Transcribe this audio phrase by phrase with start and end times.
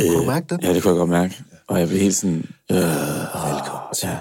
[0.00, 0.64] Kunne du mærke det?
[0.64, 1.44] Ja, det kunne jeg godt mærke.
[1.66, 2.44] Og jeg blev helt sådan...
[2.70, 4.08] Øh, velkommen til.
[4.08, 4.20] Ja.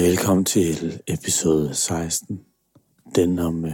[0.00, 2.40] Velkommen til episode 16.
[3.14, 3.72] Den om øh,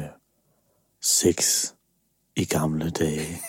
[1.03, 1.67] sex
[2.37, 3.41] i gamle dage.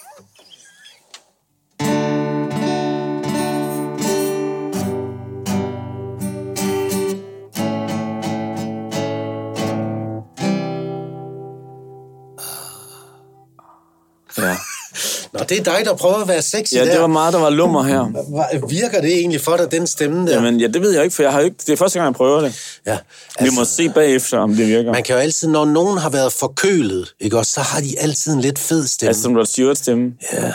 [15.50, 16.92] Nå, det er dig, der prøver at være sexy ja, der.
[16.92, 18.68] det var meget, der var lummer her.
[18.70, 20.34] Virker det egentlig for dig, den stemme der?
[20.34, 22.16] Jamen, ja, det ved jeg ikke, for jeg har ikke, det er første gang, jeg
[22.16, 22.80] prøver det.
[22.86, 22.98] ja,
[23.42, 24.92] Vi må se bagefter, om det virker.
[24.92, 28.34] Man kan jo altid, når nogen har været forkølet, ikke også, så har de altid
[28.34, 29.08] en lidt fed stemme.
[29.10, 30.14] Altså, som Rod Stewart stemme.
[30.34, 30.54] ja.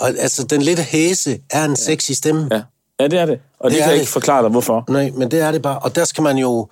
[0.00, 2.48] Og altså, den lidt hæse er en sexy stemme.
[2.52, 2.60] Ja.
[3.00, 3.38] ja, det er det.
[3.60, 4.00] Og det, Det det kan jeg det.
[4.00, 4.84] ikke forklare dig, hvorfor.
[4.88, 5.78] Nej, men det er det bare.
[5.78, 6.68] Og der skal man jo...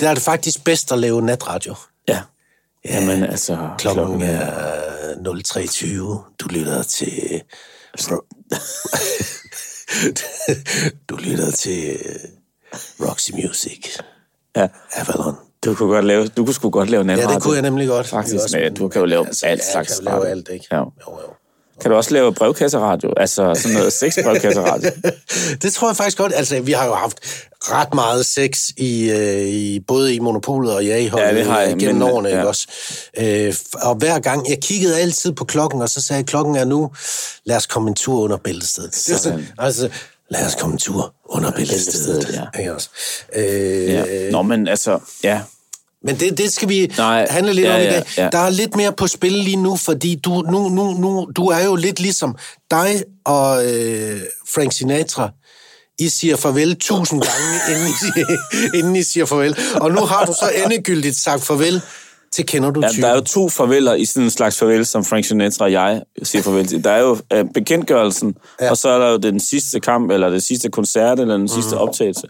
[0.00, 1.74] Der er det faktisk bedst at lave natradio.
[2.84, 2.94] Ja.
[2.94, 3.68] Jamen, altså...
[3.78, 6.34] Klokken er 03.20.
[6.38, 7.42] Du lytter til...
[11.08, 12.14] du lytter til øh,
[13.00, 13.98] Roxy Music.
[14.56, 14.68] Ja.
[14.92, 15.34] Avalon.
[15.64, 17.30] Du kunne godt lave, du kunne sgu godt lave natradio.
[17.30, 18.06] Ja, det kunne jeg nemlig godt.
[18.06, 20.66] Faktisk, men du kan jo lave alt ja, slags Jeg kan lave alt, ikke?
[20.72, 20.76] Ja.
[20.76, 21.34] Jo, jo.
[21.80, 23.12] Kan du også lave brevkasseradio?
[23.16, 24.90] Altså sådan noget sexbrevkasseradio?
[25.62, 26.32] det tror jeg faktisk godt.
[26.34, 27.18] Altså, vi har jo haft
[27.60, 31.76] ret meget sex i, øh, i både i Monopolet og ja, Ja, det har jeg,
[31.78, 32.34] gennem men, årene, ja.
[32.36, 32.66] ikke også?
[33.18, 36.64] Øh, og hver gang, jeg kiggede altid på klokken, og så sagde jeg, klokken er
[36.64, 36.90] nu,
[37.44, 38.90] lad os komme en tur under bæltestedet.
[38.90, 39.46] Det sådan, Sådan.
[39.58, 39.88] altså,
[40.30, 42.16] lad os komme en tur under bæltestedet.
[42.16, 42.58] bæltestedet, ja.
[42.60, 42.88] Ikke også?
[43.34, 44.30] Øh, ja.
[44.30, 45.40] Nå, men altså, ja.
[46.04, 48.02] Men det, det skal vi Nej, handle lidt ja, om i ja, dag.
[48.18, 48.28] ja.
[48.32, 51.64] Der er lidt mere på spil lige nu, fordi du, nu, nu, nu, du er
[51.64, 52.36] jo lidt ligesom
[52.70, 54.20] dig og øh,
[54.54, 55.30] Frank Sinatra.
[55.98, 59.56] I siger farvel tusind gange, inden I, siger- inden I siger farvel.
[59.74, 61.80] Og nu har du så endegyldigt sagt farvel
[62.32, 63.02] til Kender du ja typen.
[63.02, 66.02] der er jo to farveler i sådan en slags farvel, som Frank Sinatra og jeg
[66.22, 66.84] siger farvel til.
[66.84, 68.70] Der er jo øh, bekendtgørelsen, ja.
[68.70, 71.78] og så er der jo den sidste kamp, eller den sidste koncert, eller den sidste
[71.78, 72.26] optagelse.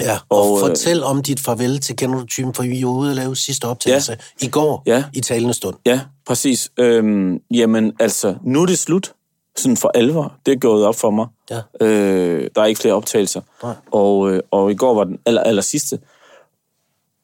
[0.00, 2.88] Ja, og, Og, øh, fortæl om dit farvel til Kender du typen, for vi jo
[2.90, 5.04] ude og lave sidste optagelse i går Ja.
[5.12, 5.76] i talende stund.
[5.86, 6.70] Ja, præcis.
[6.76, 9.12] Øhm, jamen, altså, nu er det slut.
[9.56, 10.34] Sådan for alvor.
[10.46, 11.26] Det er gået op for mig.
[11.50, 11.60] Ja.
[11.86, 13.40] Øh, der er ikke flere optagelser.
[13.62, 13.74] Nej.
[13.92, 15.98] Og, øh, og i går var den aller, aller sidste.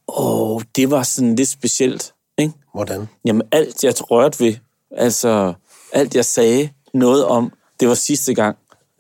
[0.09, 2.53] Og det var sådan lidt specielt, ikke?
[2.75, 3.09] Hvordan?
[3.25, 4.55] Jamen, alt jeg rørte ved,
[4.97, 5.53] altså,
[5.93, 8.57] alt jeg sagde noget om, det var sidste gang.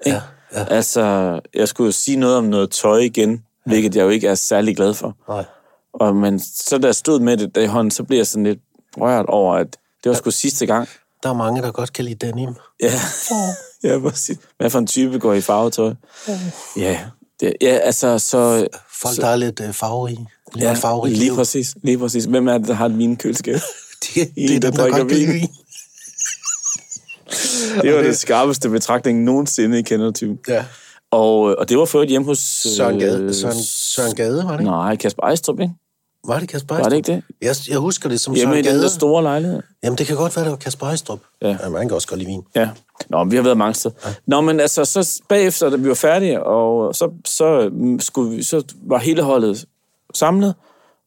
[0.06, 0.20] Ikke?
[0.53, 0.64] Ja, ja.
[0.64, 3.38] Altså, jeg skulle jo sige noget om noget tøj igen, ja.
[3.66, 5.16] Hvilket jeg jo ikke er særlig glad for.
[5.28, 5.44] Nej.
[5.93, 8.44] Og men så da jeg stod med det der i hånden, så blev jeg sådan
[8.44, 8.59] lidt
[8.97, 10.88] rørt over, at det var sgu sidste gang.
[11.22, 12.55] Der er mange, der godt kan lide denim.
[12.82, 12.93] Ja,
[13.82, 14.38] ja præcis.
[14.59, 15.94] Hvad for en type går i farvetøj?
[16.76, 17.00] Ja,
[17.41, 18.66] det, ja altså så...
[19.00, 20.16] Folk, der er lidt øh, farve i.
[20.55, 22.25] Lever Ja, et farverigt lige præcis, lige præcis.
[22.25, 23.55] Hvem er det, der har et vinkøleskab?
[23.55, 23.62] Det,
[24.34, 25.49] det er der dem, der drikker godt kan lide vin.
[27.82, 30.38] Det var det skarpeste betragtning nogensinde i kendertypen.
[30.49, 30.65] Ja.
[31.16, 32.38] Og, og det var før et hjemme hos...
[32.77, 34.71] Søren Gade, øh, Søren, Søren Gade, var det ikke?
[34.71, 35.75] Nej, Kasper Ejstrup, ikke?
[36.27, 37.16] Var det Kasper Var det Ejstrup?
[37.16, 37.47] ikke det?
[37.47, 38.82] Jeg, jeg husker det som Hjemme Søren i den Gade.
[38.82, 39.62] der store lejlighed.
[39.84, 41.21] Jamen, det kan godt være, det var Kasper Ejstrup.
[41.43, 41.56] Ja.
[41.62, 42.43] ja man kan også godt lide vin.
[42.55, 42.69] Ja.
[43.09, 43.94] Nå, vi har været mange steder.
[44.05, 44.10] Ja.
[44.26, 48.43] Nå, men altså, så bagefter, da vi var færdige, og så, så, mm, skulle vi,
[48.43, 49.65] så var hele holdet
[50.15, 50.55] samlet,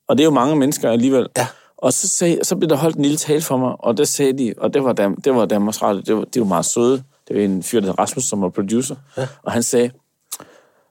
[0.07, 1.27] og det er jo mange mennesker alligevel.
[1.37, 1.47] Ja.
[1.77, 4.37] Og så, sagde, så blev der holdt en lille tale for mig, og der sagde
[4.37, 7.03] de, og det var, Dam, det var Danmarks Radio, det var, det var meget søde.
[7.29, 8.95] Det var en fyr, der hed Rasmus, som var producer.
[9.17, 9.27] Ja.
[9.43, 9.91] Og han sagde,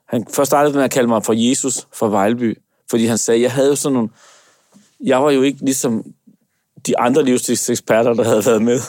[0.05, 2.57] han først startede med at kalde mig for Jesus fra Vejleby,
[2.89, 4.09] fordi han sagde, jeg havde jo sådan nogle,
[5.03, 6.03] jeg var jo ikke ligesom
[6.87, 8.79] de andre livsstilseksperter, der havde været med.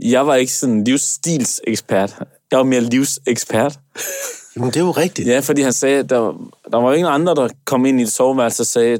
[0.00, 2.16] Jeg var ikke sådan en livsstilsekspert.
[2.50, 3.78] Jeg var mere livsekspert.
[4.56, 5.28] Jamen, det er jo rigtigt.
[5.28, 8.02] Ja, fordi han sagde, at der, der var jo ingen andre, der kom ind i
[8.02, 8.98] et soveværelse og sagde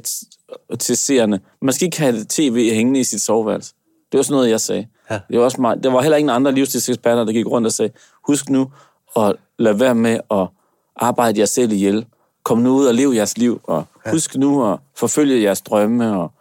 [0.79, 3.73] til seerne, man skal ikke have tv hængende i sit soveværelse.
[4.11, 4.87] Det var sådan noget, jeg sagde.
[5.09, 5.19] Ja.
[5.29, 7.91] Det var også meget, der var heller ingen andre livsstilseksperter, der gik rundt og sagde,
[8.27, 8.71] husk nu
[9.17, 10.47] at lade være med at
[10.95, 12.05] arbejde jer selv ihjel.
[12.43, 16.31] Kom nu ud og lev jeres liv, og husk nu at forfølge jeres drømme, og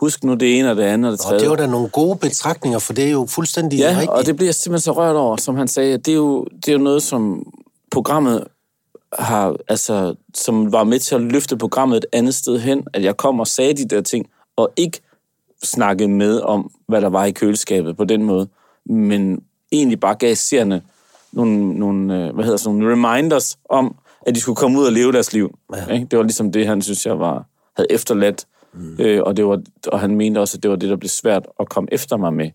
[0.00, 1.40] husk nu det ene og det andet og det Og tredje.
[1.42, 4.10] det var da nogle gode betragtninger, for det er jo fuldstændig Ja, rigtigt.
[4.10, 5.98] og det bliver jeg simpelthen så rørt over, som han sagde.
[5.98, 7.46] Det er jo, det er jo noget, som
[7.90, 8.44] programmet
[9.18, 13.16] har, altså, som var med til at løfte programmet et andet sted hen, at jeg
[13.16, 14.26] kom og sagde de der ting,
[14.56, 15.00] og ikke
[15.62, 18.48] snakkede med om, hvad der var i køleskabet på den måde,
[18.86, 20.82] men egentlig bare gav seerne
[21.32, 23.96] nogle, nogle, øh, hvad hedder sådan, nogle reminders om,
[24.26, 25.58] at de skulle komme ud og leve deres liv.
[25.76, 25.86] Ja.
[25.86, 26.06] Ikke?
[26.06, 27.46] Det var ligesom det, han synes, jeg var,
[27.76, 28.96] havde efterladt, mm.
[29.00, 31.46] øh, og, det var, og han mente også, at det var det, der blev svært
[31.60, 32.50] at komme efter mig med.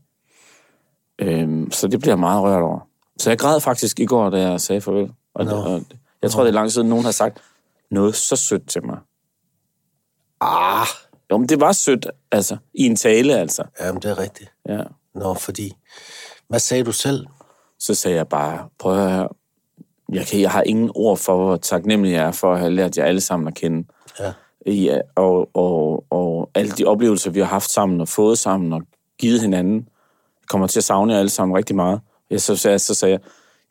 [1.20, 2.80] Øhm, så det bliver jeg meget rørt over.
[3.18, 5.12] Så jeg græd faktisk i går, da jeg sagde farvel.
[5.36, 5.52] Og, Nå.
[5.52, 5.82] og
[6.22, 7.42] jeg tror, det er lang tid siden, nogen har sagt
[7.92, 8.98] noget så sødt til mig.
[10.42, 10.88] Ah,
[11.34, 12.58] Jo, men det var sødt, altså.
[12.74, 13.64] I en tale, altså.
[13.82, 14.52] jamen, det er rigtigt.
[14.70, 14.82] Ja.
[15.16, 15.74] Nå, fordi...
[16.48, 17.28] Hvad sagde du selv?
[17.80, 19.28] Så sagde jeg bare, prøv at høre
[20.14, 22.98] jeg, kan, jeg har ingen ord for, hvor taknemmelig jeg er for at have lært
[22.98, 23.88] jer alle sammen at kende.
[24.20, 24.32] Ja.
[24.66, 28.82] Ja, og, og, og alle de oplevelser, vi har haft sammen og fået sammen og
[29.20, 29.76] givet hinanden,
[30.42, 32.00] jeg kommer til at savne jer alle sammen rigtig meget.
[32.30, 33.22] Jeg, så, så, så sagde jeg,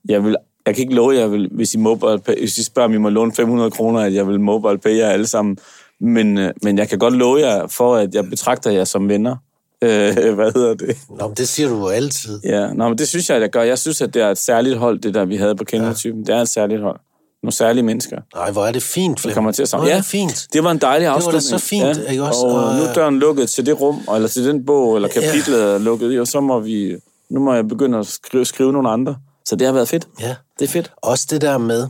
[0.08, 0.36] jeg, vil,
[0.66, 3.08] jeg kan ikke love jer, vil, hvis, I mobile hvis I spørger, om I må
[3.08, 5.58] låne 500 kroner, at jeg vil mobile pay jer alle sammen.
[6.02, 9.36] Men, øh, men jeg kan godt love jer for, at jeg betragter jer som venner.
[9.84, 10.96] Øh, hvad hedder det?
[11.18, 12.40] Nå, men det siger du jo altid.
[12.44, 13.62] Ja, nå, men det synes jeg, at jeg gør.
[13.62, 16.20] Jeg synes, at det er et særligt hold, det der, vi havde på kendertypen.
[16.20, 16.32] Ja.
[16.32, 17.00] Det er et særligt hold.
[17.42, 18.20] Nogle særlige mennesker.
[18.34, 19.34] Nej, hvor er det fint, Flemming.
[19.34, 19.96] kommer til at er Ja.
[19.96, 20.46] det fint.
[20.52, 21.42] Det var en dejlig da afslutning.
[21.42, 22.40] så fint, ikke også?
[22.46, 25.62] Og, Og, nu er døren lukket til det rum, eller til den bog, eller kapitlet
[25.62, 26.96] er lukket, og så må vi...
[27.30, 29.16] Nu må jeg begynde at skrive, skrive nogle andre.
[29.44, 30.08] Så det har været fedt.
[30.20, 30.34] Ja.
[30.58, 30.92] Det er fedt.
[30.96, 31.86] Også det der med,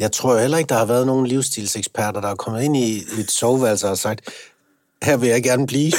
[0.00, 3.30] jeg tror heller ikke, der har været nogen livsstilseksperter, der er kommet ind i et
[3.30, 4.20] soveværelse og sagt,
[5.02, 5.92] her vil jeg gerne blive.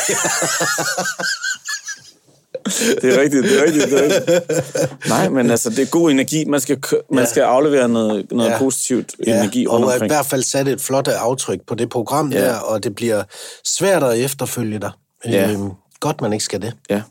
[3.01, 5.09] Det er rigtigt, det er rigtigt, det er rigtigt.
[5.09, 6.45] Nej, men altså, det er god energi.
[6.45, 6.77] Man skal,
[7.12, 7.30] man Ja.
[7.30, 8.57] skal aflevere noget, noget Ja.
[8.57, 10.12] positivt energi og rundt i omkring.
[10.12, 12.42] hvert fald sat et flot aftryk på det program Ja.
[12.42, 13.24] der, og det bliver
[13.65, 14.92] svært at efterfølge dig.
[15.25, 15.51] Ja.
[15.51, 15.69] Øhm,
[16.00, 16.74] godt, man ikke skal det.
[16.89, 17.01] Ja,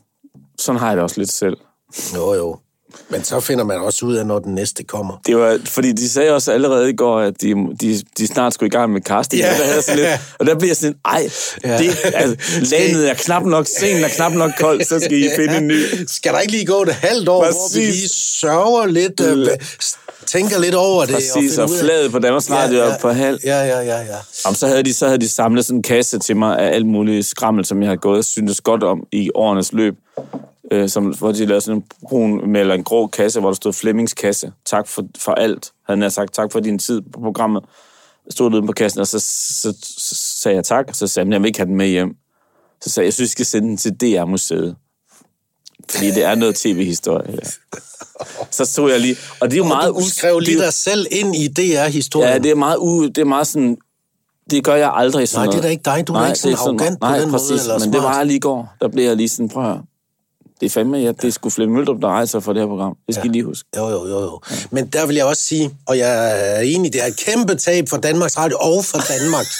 [0.59, 1.57] sådan har jeg det også lidt selv.
[2.15, 2.57] Jo, jo.
[3.09, 5.21] Men så finder man også ud af, når den næste kommer.
[5.25, 8.67] Det var, fordi de sagde også allerede i går, at de, de, de snart skulle
[8.67, 9.41] i gang med casting.
[9.41, 9.51] Ja.
[9.51, 9.57] Ja.
[9.57, 10.09] Der havde sådan lidt,
[10.39, 11.29] og der bliver jeg sådan, ej,
[11.63, 11.77] ja.
[11.77, 12.35] det, altså,
[12.75, 15.83] landet er knap nok, scenen er knap nok kold, så skal I finde en ny.
[16.07, 17.57] Skal der ikke lige gå et halvt år, Præcis.
[17.73, 19.47] hvor vi lige sørger lidt, øh,
[20.25, 21.13] tænker lidt over det?
[21.13, 23.39] Præcis, og ud af- flaget på Danmarks Radio ja, ja, på halv.
[23.45, 24.15] Ja, ja, ja, ja.
[24.45, 26.85] Jamen, så havde de, så havde de samlet sådan en kasse til mig af alt
[26.85, 29.93] muligt skrammel, som jeg havde gået og syntes godt om i årenes løb.
[30.71, 33.55] Øh, som, hvor de lavede sådan en brun med, eller en grå kasse, hvor der
[33.55, 34.51] stod Flemmings kasse.
[34.65, 36.33] Tak for, for alt, havde jeg sagt.
[36.33, 37.63] Tak for din tid på programmet.
[38.25, 41.23] Jeg stod ude på kassen, og så, så, så, sagde jeg tak, og så sagde
[41.23, 42.15] jeg, "Men jeg vil ikke have den med hjem.
[42.81, 44.75] Så sagde jeg, jeg synes, I skal sende den til DR-museet.
[45.89, 47.31] Fordi det er noget tv-historie.
[47.31, 47.37] Ja.
[48.51, 49.93] Så stod jeg lige, og det er jo meget...
[49.95, 52.29] Du skrev det lige dig selv ind i DR-historien.
[52.29, 53.77] Ja, det er meget, u, det er meget sådan...
[54.51, 55.63] Det gør jeg aldrig sådan Nej, det er noget.
[55.63, 56.07] da ikke dig.
[56.07, 58.15] Du er da ikke sådan arrogant på nej, den måde, præcis, eller men det smart.
[58.17, 58.73] var lige i går.
[58.81, 59.77] Der blev jeg lige sådan, prøv at.
[60.61, 62.97] Det er fandme, ja, det er sgu Flemming Møldrup, der rejser for det her program.
[63.07, 63.29] Det skal ja.
[63.29, 63.69] I lige huske.
[63.77, 64.39] Jo, jo, jo, jo.
[64.71, 67.89] Men der vil jeg også sige, og jeg er enig, det er et kæmpe tab
[67.89, 69.45] for Danmarks Radio og for Danmark.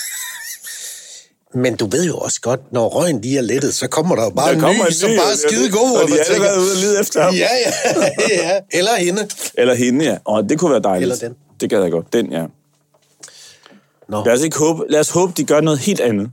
[1.64, 4.30] Men du ved jo også godt, når røgen lige er lettet, så kommer der jo
[4.30, 5.98] bare Der en kommer ny, en som ny, bare er ja, skide det- god.
[6.02, 7.34] og de man har alle tænker, været ude og lede efter ham.
[7.34, 7.72] Ja, ja,
[8.50, 8.60] ja.
[8.72, 9.28] Eller hende.
[9.58, 10.18] Eller hende, ja.
[10.26, 11.02] Og det kunne være dejligt.
[11.12, 11.36] Eller den.
[11.62, 12.14] Det gad jeg godt.
[12.14, 12.46] Den, ja.
[14.10, 16.32] Nå, Lad os, ikke håbe, lad os håbe, de gør noget helt andet.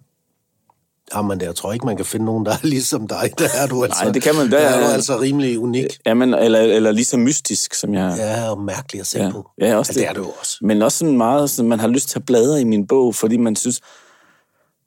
[1.14, 3.32] Jamen, jeg tror ikke, man kan finde nogen, der er ligesom dig.
[3.38, 5.87] Der er du altså, Nej, det kan man- der der er du altså rimelig unik.
[6.06, 8.14] Jamen, eller, eller lige så mystisk, som jeg...
[8.19, 9.50] Ja, og mærkelig at se Ja, på.
[9.60, 10.58] ja også ja, det er du også.
[10.60, 13.37] Men også sådan meget, sådan, man har lyst til at bladre i min bog, fordi
[13.37, 13.81] man synes,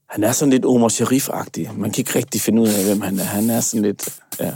[0.10, 1.70] han er sådan lidt Omar Sharif-agtig.
[1.80, 3.24] Man kan ikke rigtig finde ud af, hvem han er.
[3.24, 4.10] Han er sådan lidt,
[4.40, 4.52] ja.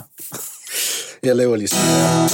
[1.23, 2.29] Jeg laver lige sådan.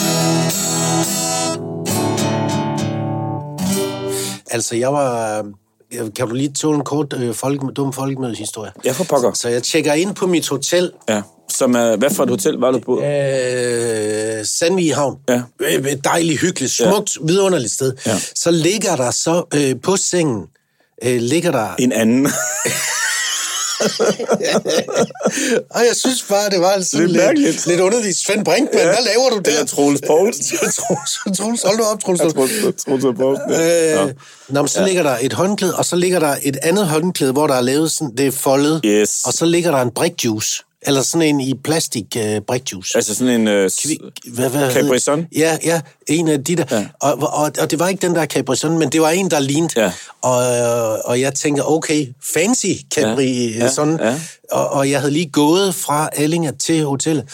[4.52, 5.46] Altså, jeg var...
[5.94, 8.72] jeg- Kan du lige tåle en kort øh, folk, dum folkemødeshistorie?
[8.86, 9.34] Ja, for pokker.
[9.34, 11.22] Så jeg tjekker ind på mit hotel, ja.
[11.50, 13.02] Som er, hvad for et hotel var du på?
[13.02, 15.18] øh, Sandvig Havn.
[15.30, 15.42] Ja.
[15.60, 17.26] Øh, Et dejligt, hyggeligt, smukt, ja.
[17.26, 17.94] vidunderligt sted.
[18.06, 18.20] Ja.
[18.36, 20.42] Så ligger der så øh, på sengen,
[21.04, 21.68] øh, ligger der...
[21.80, 22.28] En anden.
[25.76, 27.68] Og jeg synes bare, det var sådan Lidt lidt, mærkeligt.
[27.68, 28.18] lidt, underligt.
[28.18, 28.84] Svend Brinkmann, ja.
[28.86, 29.52] hvad laver du der?
[29.52, 30.58] Eller Troels Poulsen.
[30.78, 32.22] Troels, Troels, hold nu op, Troels.
[32.22, 32.36] Troels
[33.18, 33.44] Poulsen.
[33.50, 34.04] ja.
[34.04, 34.14] Øh,
[34.50, 34.86] nå, men så ja.
[34.88, 37.92] ligger der et håndklæde, og så ligger der et andet håndklæde, hvor der er lavet
[37.92, 38.82] sådan, det er foldet.
[38.86, 39.22] Yes.
[39.26, 40.64] Og så ligger der en brikjuice.
[40.88, 42.92] Eller sådan en i plastik uh, brikjuice.
[42.98, 43.48] Altså sådan en...
[43.48, 43.70] Øh,
[44.34, 45.28] Hvad, hvad Capri Sun?
[45.36, 46.64] Ja, ja, en af de der.
[46.72, 46.78] Ja.
[46.78, 46.88] Ja.
[47.02, 49.40] Og, og, og det var ikke den der Capri Sun, men det var en, der
[49.40, 49.82] lignede.
[49.82, 49.92] Ja.
[50.22, 53.64] Og, øh, og jeg tænker, okay, fancy Capri Ja, ja.
[53.66, 54.00] ja, Sun.
[54.00, 54.20] ja.
[54.52, 57.26] Og, og jeg havde lige gået fra Allinge til hotellet,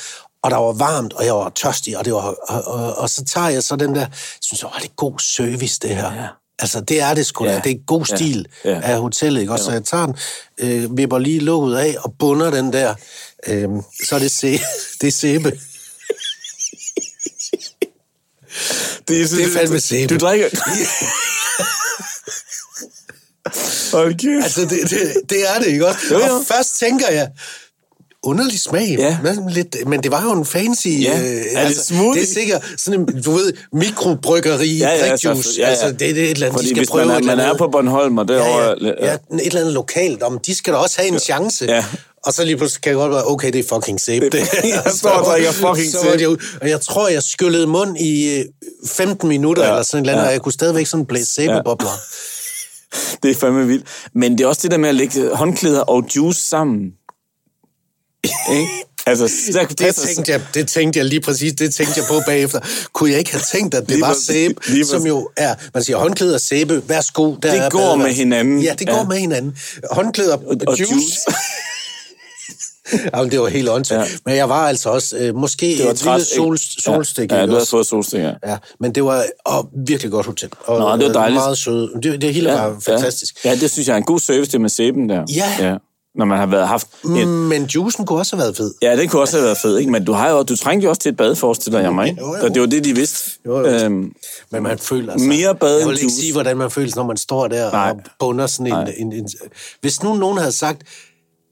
[0.44, 3.24] og der var varmt, og jeg var tørstig, og, det var, og, og, og så
[3.25, 4.06] tager jeg så den der,
[4.42, 6.13] synes jeg, "Åh, det er god service, det her.
[6.13, 6.27] Ja.
[6.60, 7.51] Altså, det er det sgu da.
[7.51, 7.60] Ja.
[7.63, 8.16] Det er god Ja.
[8.16, 8.80] stil Ja.
[8.84, 9.54] af hotellet, ikke?
[9.54, 10.16] Også, så jeg tager den,
[10.58, 12.96] øh, vipper lige låget af og bunder den der.
[13.48, 13.70] Øh,
[14.06, 14.65] så er det, sæ-
[15.01, 15.51] det er sæbe.
[19.08, 20.13] det, er, Det er fandme sæbe.
[20.13, 20.50] Du drikker...
[23.91, 24.44] Hold kæft.
[24.44, 26.00] Altså, det, det, det er det, ikke også?
[26.12, 26.34] Jo, jo.
[26.36, 27.32] Og først tænker jeg,
[28.27, 29.17] underlig smag, Ja.
[29.24, 30.88] men, lidt, men det var jo en fancy...
[30.88, 31.19] Ja.
[31.19, 32.22] Øh, Er det smoothie?
[32.22, 35.65] Det er sikkert sådan en, du ved, mikrobryggeri, Ja, ja, ja, ja, ja, ja.
[35.65, 37.53] Altså, det, det er et eller andet, Fordi de skal prøve man er, man er
[37.57, 38.75] på Bornholm, og ja, derovre...
[38.81, 41.65] ja, ja, et eller andet lokalt, om de skal da også have en chance.
[41.65, 41.86] Ja.
[42.25, 44.25] Og så lige pludselig kan jeg godt være, okay, det er fucking sæbe.
[44.29, 46.17] Det, Jeg står og drikker fucking så sæbe.
[46.17, 48.46] det jo, Og jeg tror, jeg skyllede mund i øh,
[48.88, 49.69] 15 minutter, Ja.
[49.69, 50.27] eller sådan et eller andet, Ja.
[50.27, 51.89] og jeg kunne stadigvæk sådan blæse sæbebobler.
[53.24, 53.86] Det er fandme vildt.
[54.15, 56.81] Men det er også det der med at lægge håndklæder og juice sammen.
[58.24, 58.67] Ikke?
[59.05, 62.59] Altså, der Det tænkte, jeg, det tænkte jeg lige præcis, det tænkte jeg på bagefter.
[62.93, 65.83] Kunne jeg ikke have tænkt, at det Lige var sæbe, Lige som jo er, man
[65.83, 67.36] siger håndklæde og sæbe, værsgo.
[67.43, 68.03] Der Det er går badeværelse.
[68.07, 68.62] med hinanden.
[68.62, 69.03] Ja, det går Ja.
[69.03, 69.57] med hinanden.
[69.91, 70.93] Håndklæde og, og juice.
[70.93, 71.15] juice.
[73.15, 74.12] Jamen, det var helt åndssvagt.
[74.12, 74.17] Ja.
[74.25, 76.65] Men jeg var altså også, øh, måske Det var et lille sol, ikke?
[76.83, 77.31] solstik.
[77.31, 78.31] Ja, ja du havde fået solstik, ja.
[78.45, 80.50] Ja, men det var og virkelig godt hotel.
[80.59, 81.36] Og, Nå, det var dejligt.
[81.39, 81.89] Meget søde.
[82.03, 83.45] Det, det hele var fantastisk.
[83.45, 83.50] Ja.
[83.50, 85.24] ja, det synes jeg er en god service, det med sæben der.
[85.36, 85.51] Ja.
[85.59, 85.75] ja.
[86.17, 86.88] Når man har været haft...
[87.03, 87.15] Mm.
[87.15, 88.74] En, Men juicen kunne også have været fed.
[88.81, 89.91] ja, det kunne også have været fedt, ikke?
[89.91, 92.21] Men du, har jo, du trængte jo også til et bad, forestiller jeg mig, ikke?
[92.21, 92.43] Jo, jo.
[92.43, 93.31] Og det var det, de vidste.
[93.45, 93.65] Jo, jo.
[93.65, 94.12] Øhm,
[94.51, 95.27] Men man føler sig...
[95.27, 96.15] Mere bad Jeg vil ikke juice.
[96.21, 97.89] sige, hvordan man føler sig, når man står der Nej.
[97.89, 99.29] og bunder sådan en, en, en...
[99.81, 100.81] Hvis nu nogen havde sagt,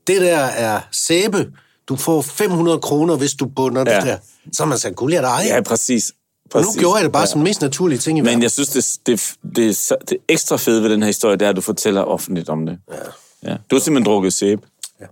[0.07, 1.47] det der er sæbe,
[1.89, 3.95] du får 500 kroner, hvis du bunder ja.
[3.95, 4.17] Det der.
[4.53, 5.45] Så har man sagt, guld, jeg dig.
[5.47, 6.11] ja, præcis.
[6.45, 6.75] Og præcis.
[6.75, 7.25] nu gjorde jeg det bare ja.
[7.25, 8.35] som den mest naturlige ting i verden.
[8.37, 11.45] Men jeg synes, det, det, det, det, det ekstra fede ved den her historie, det
[11.45, 12.77] er, at du fortæller offentligt om det.
[12.91, 12.95] Ja.
[13.43, 13.57] Ja.
[13.69, 14.61] Du har simpelthen drukket sæbe.
[15.01, 15.05] Ja.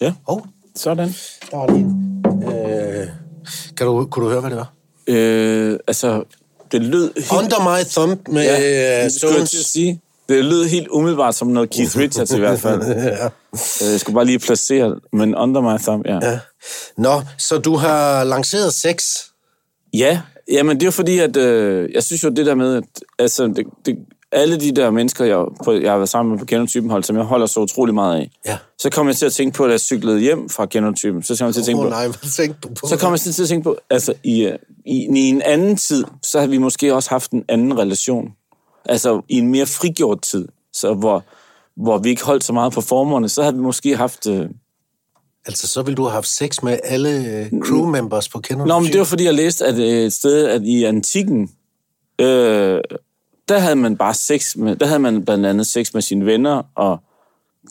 [0.00, 1.08] Ja, Hov, sådan.
[1.50, 2.24] der var lige en.
[2.44, 3.08] Øh,
[3.76, 4.72] kan du, kunne du høre, hvad det var?
[5.06, 6.24] Øh, altså,
[6.72, 7.32] det lød helt...
[7.32, 10.00] Under My Thumb med Ja, ja, det skulle jeg til at sige.
[10.28, 12.82] Det lød helt umiddelbart som noget Keith Richards i hvert fald.
[12.88, 13.24] ja.
[13.26, 16.18] Øh, Jeg skulle bare lige placere, men Under My Thumb, ja.
[16.30, 16.38] ja.
[16.98, 19.04] Nå, så du har lanceret sex.
[19.94, 20.20] Ja,
[20.52, 22.84] jamen det er jo fordi, at øh, jeg synes jo det der med, at
[23.18, 23.96] altså, det, det,
[24.32, 27.16] alle de der mennesker, jeg, på, jeg har været sammen med på genotypen hold, som
[27.16, 28.56] jeg holder så utrolig meget af, Ja.
[28.78, 31.46] så kom jeg til at tænke på, at jeg cyklede hjem fra genotypen, så kom
[31.46, 32.86] jeg til at tænke Åh på, oh, nej, hvad tænkte du på?
[32.88, 36.04] så kom jeg til at tænke på, altså i, øh, i, i en anden tid,
[36.22, 38.28] så havde vi måske også haft en anden relation.
[38.88, 41.24] Altså i en mere frigjort tid, så hvor,
[41.76, 44.26] hvor vi ikke holdt så meget på formerne, så havde vi måske haft...
[44.26, 44.48] Øh...
[45.46, 48.78] Altså, så ville du have haft sex med alle øh, crew members på Kender Nå,
[48.78, 51.50] men det var fordi, jeg læste at øh, et sted, at i antikken,
[52.20, 52.80] øh,
[53.48, 56.62] der havde man bare sex med, der havde man blandt andet sex med sine venner,
[56.74, 56.98] og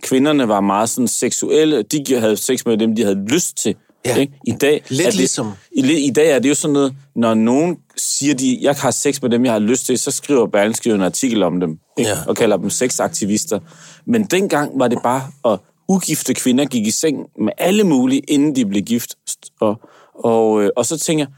[0.02, 3.76] kvinderne var meget sådan seksuelle, de havde sex med dem, de havde lyst til.
[4.06, 4.16] Ja.
[4.18, 4.34] Ikke?
[4.48, 7.34] I dag Lidt er det, ligesom- I, I dag er det jo sådan noget, når
[7.34, 10.90] nogen siger, de, jeg har sex med dem, jeg har lyst til, så skriver Berlingske
[10.90, 12.12] en artikel om dem, ikke?
[12.12, 12.18] Ja.
[12.28, 13.60] og kalder dem sexaktivister.
[14.06, 18.56] Men dengang var det bare, at ugifte kvinder gik i seng med alle mulige, inden
[18.56, 19.16] de blev gift.
[19.62, 19.82] Og,
[20.16, 21.34] og, øh, og så tænker jeg,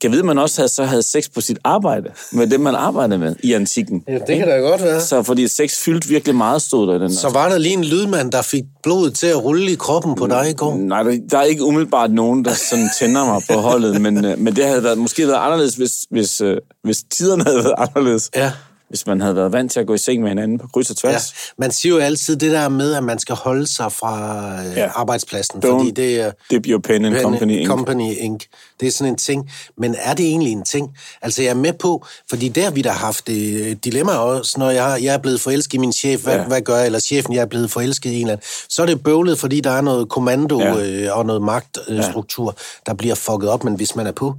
[0.00, 2.74] kan vide, at man også havde, så havde sex på sit arbejde, med dem, man
[2.74, 4.04] arbejdede med i antikken.
[4.08, 5.00] Ja, det kan da godt være.
[5.00, 7.14] Så fordi sex fyldte virkelig meget, stod der den.
[7.14, 10.26] Så var der lige en lydmand, der fik blodet til at rulle i kroppen på
[10.26, 10.76] dig i går.
[10.76, 14.38] Nej, der, der er ikke umiddelbart nogen, der sådan tænder mig på holdet, men, øh,
[14.38, 18.30] men det havde været, måske været anderledes, hvis, hvis, øh, hvis tiderne havde været anderledes.
[18.36, 18.52] Ja.
[18.94, 20.96] Hvis man havde været vant til at gå i seng med hinanden på kryds og
[21.04, 21.34] Ja, tværs.
[21.58, 24.80] man siger jo altid det der med, at man skal holde sig fra øh, ja.
[24.80, 24.90] Ja.
[24.94, 26.32] arbejdspladsen, Don't fordi det er...
[26.50, 27.68] dip your pen in company ink.
[27.68, 28.42] Company Inc.
[28.80, 29.50] Det er sådan en ting.
[29.78, 30.90] Men er det egentlig en ting?
[31.22, 34.70] Altså, jeg er med på, fordi der har vi da haft øh, dilemma også, når
[34.70, 36.40] jeg, jeg er blevet forelsket i min chef, hvad, ja.
[36.40, 36.46] Ja.
[36.46, 36.86] hvad gør jeg?
[36.86, 38.46] Eller chefen, jeg er blevet forelsket i en eller anden.
[38.68, 40.74] Så er det bøvlet, fordi der er noget kommando ja.
[40.74, 41.04] Ja.
[41.06, 42.54] øh, og noget magtstruktur, øh,
[42.86, 43.64] der bliver fucket op.
[43.64, 44.34] Men hvis man er på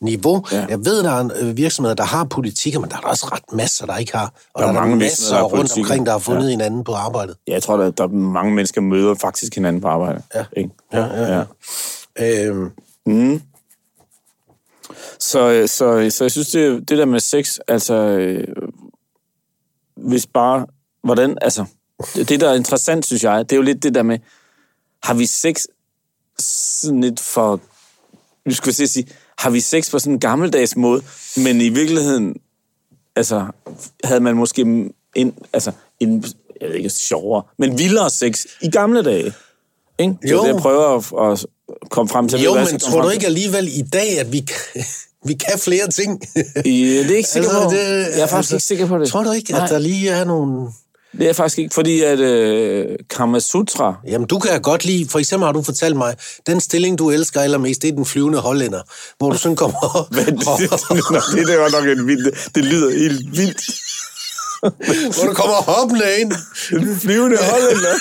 [0.00, 0.44] niveau.
[0.52, 0.56] Ja.
[0.56, 0.66] Ja.
[0.68, 3.52] Jeg ved, der er øh, virksomheder, der har politikker, men der er der også ret
[3.52, 4.26] masser, der ikke har.
[4.26, 6.18] Og Der der er er, mange der virksomheder, masser der har rundt omkring, der har
[6.18, 6.50] fundet Ja.
[6.50, 7.36] hinanden på arbejdet.
[7.48, 10.22] Ja, jeg tror, der, der er mange mennesker, møder faktisk hinanden på arbejde.
[10.34, 10.44] Ja.
[10.56, 10.70] Ikke?
[10.92, 11.44] Ja, ja,
[12.18, 12.46] ja.
[12.46, 13.42] Øhm,
[15.20, 18.46] Så, øh, så, så jeg synes, det, det der med sex, altså, øh,
[19.96, 20.66] hvis bare,
[21.04, 21.64] hvordan, altså,
[22.14, 24.18] det, det, der er interessant, synes jeg, det er jo lidt det der med,
[25.02, 25.64] har vi sex
[26.38, 27.60] sådan lidt for,
[28.46, 29.06] nu skal vi sige,
[29.38, 31.02] har vi sex på sådan en gammeldags måde,
[31.36, 32.34] men i virkeligheden,
[33.16, 33.46] altså,
[34.04, 36.24] havde man måske en, altså, en,
[36.60, 39.32] jeg ved ikke, sjovere, men vildere sex i gamle dage.
[39.98, 40.16] Ikke?
[40.30, 40.42] Jo.
[40.42, 41.46] det, jeg prøver at, at
[41.90, 42.42] komme frem til.
[42.42, 44.84] Jo, men tror du ikke alligevel i dag, at vi kan,
[45.28, 46.22] vi kan flere ting?
[46.64, 47.70] I, det er jeg ikke sikker på.
[47.70, 47.78] det,
[48.16, 49.08] jeg er faktisk ikke sikker på det.
[49.08, 49.64] Tror du ikke, Nej.
[49.64, 50.72] at der lige er nogle...
[51.12, 55.08] Det er faktisk ikke, fordi at øh, Kama Sutra, Jamen, du kan godt lide...
[55.08, 58.38] For eksempel har du fortalt mig, den stilling, du elsker allermest, det er den flyvende
[58.38, 58.82] hollænder,
[59.18, 60.10] hvor du sådan kommer op...
[60.16, 62.52] Men det, det, det, var nok en vild...
[62.54, 63.62] Det lyder helt vildt.
[65.14, 66.32] hvor du kommer hoppende ind.
[66.72, 67.94] En flyvende hollænder.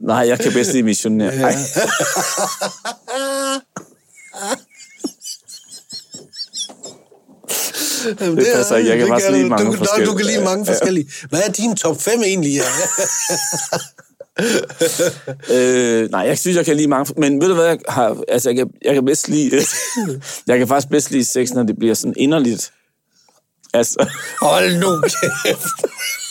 [0.00, 1.30] Nej, jeg kan bedst lide missionær.
[1.30, 1.52] Ja.
[8.20, 8.90] Jamen, Det passer ikke.
[8.90, 10.16] Jeg kan det faktisk lide mange du, Nå, du forskellige.
[10.16, 11.10] kan lide mange forskellige.
[11.28, 12.60] Hvad er din top 5 egentlig?
[15.50, 17.14] Øh, nej, jeg synes, jeg kan lide mange...
[17.16, 18.16] Men ved du hvad, jeg har...
[18.28, 19.50] Altså, jeg kan, jeg kan bedst lide...
[20.46, 22.72] jeg kan faktisk bedst lide sex, når det bliver sådan inderligt.
[23.74, 24.06] Altså,
[24.40, 25.66] Hold nu kæft.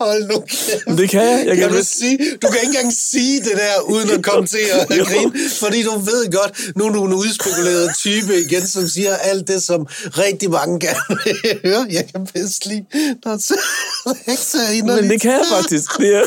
[0.00, 0.98] Hold nu kæft.
[0.98, 1.44] Det kan jeg.
[1.46, 4.46] Jeg kan kan du, sige, du kan ikke engang sige det der, uden at komme
[4.46, 8.88] til at grine, fordi du ved godt, nu er du en udspekuleret type igen, som
[8.88, 9.86] siger alt det, som
[10.24, 11.86] rigtig mange gerne vil høre.
[11.90, 12.84] Jeg kan bedst lide,
[13.24, 15.98] når sekser er Men det kan jeg faktisk.
[15.98, 16.24] Det er...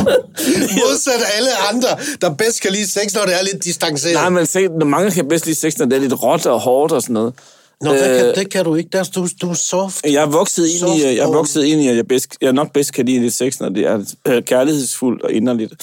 [0.80, 1.88] Modsat alle andre,
[2.20, 4.14] der bedst kan lide sex, når det er lidt distanceret.
[4.14, 6.92] Nej, men se, mange kan bedst lide sex, når det er lidt råt og hårdt
[6.92, 7.34] og sådan noget.
[7.80, 8.90] Nå, det, kan, Øh, det kan du ikke.
[8.92, 10.04] Der, er du, du er soft.
[10.04, 12.72] Jeg er vokset ind i, jeg er vokset ind i, at jeg, bedst, jeg nok
[12.72, 15.72] bedst kan lide lidt sex, når det er øh, kærlighedsfuldt og inderligt.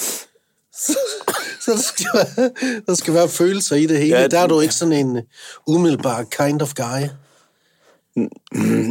[1.60, 2.50] Så der skal, være,
[2.86, 4.18] der skal være følelser i det hele.
[4.18, 5.22] Ja, der er du ikke sådan en uh,
[5.74, 7.08] umiddelbar kind of guy.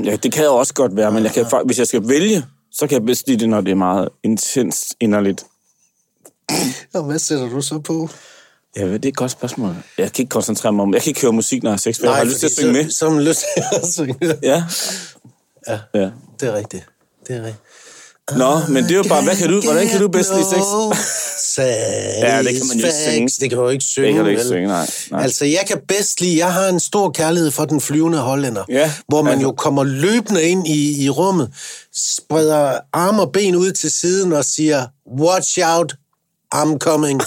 [0.06, 2.88] Ja, det kan jeg også godt være, men jeg kan, hvis jeg skal vælge, så
[2.88, 5.46] kan jeg bedst lide det, når det er meget intenst inderligt.
[6.94, 8.10] Og hvad sætter du så på?
[8.77, 9.75] Ja, det er et godt spørgsmål.
[9.98, 12.00] Jeg kan ikke koncentrere mig om, jeg kan ikke høre musik, når jeg har sex,
[12.00, 12.89] for jeg har lyst til at synge med.
[12.89, 14.36] Så, så har man lyst til at synge med.
[14.43, 14.63] Ja.
[15.67, 15.79] Ja.
[15.93, 16.10] ja.
[16.39, 16.86] Det er rigtigt.
[17.27, 17.63] Det er rigtigt.
[18.36, 20.60] Nå, men det er jo bare, hvad kan du, hvordan kan du bedst lide sex?
[21.57, 23.29] Ja, det kan man jo ikke synge.
[23.39, 24.07] Det kan jo ikke synge.
[24.07, 24.89] Det kan du ikke synge, nej.
[25.12, 25.24] nej.
[25.24, 28.91] Altså, jeg kan bedst lide, jeg har en stor kærlighed for den flyvende hollænder, Ja,
[29.07, 29.48] hvor man altså.
[29.48, 31.53] jo kommer løbende ind i, i rummet,
[31.96, 34.86] spreder arme og ben ud til siden og siger,
[35.19, 35.96] watch out,
[36.55, 37.22] I'm coming.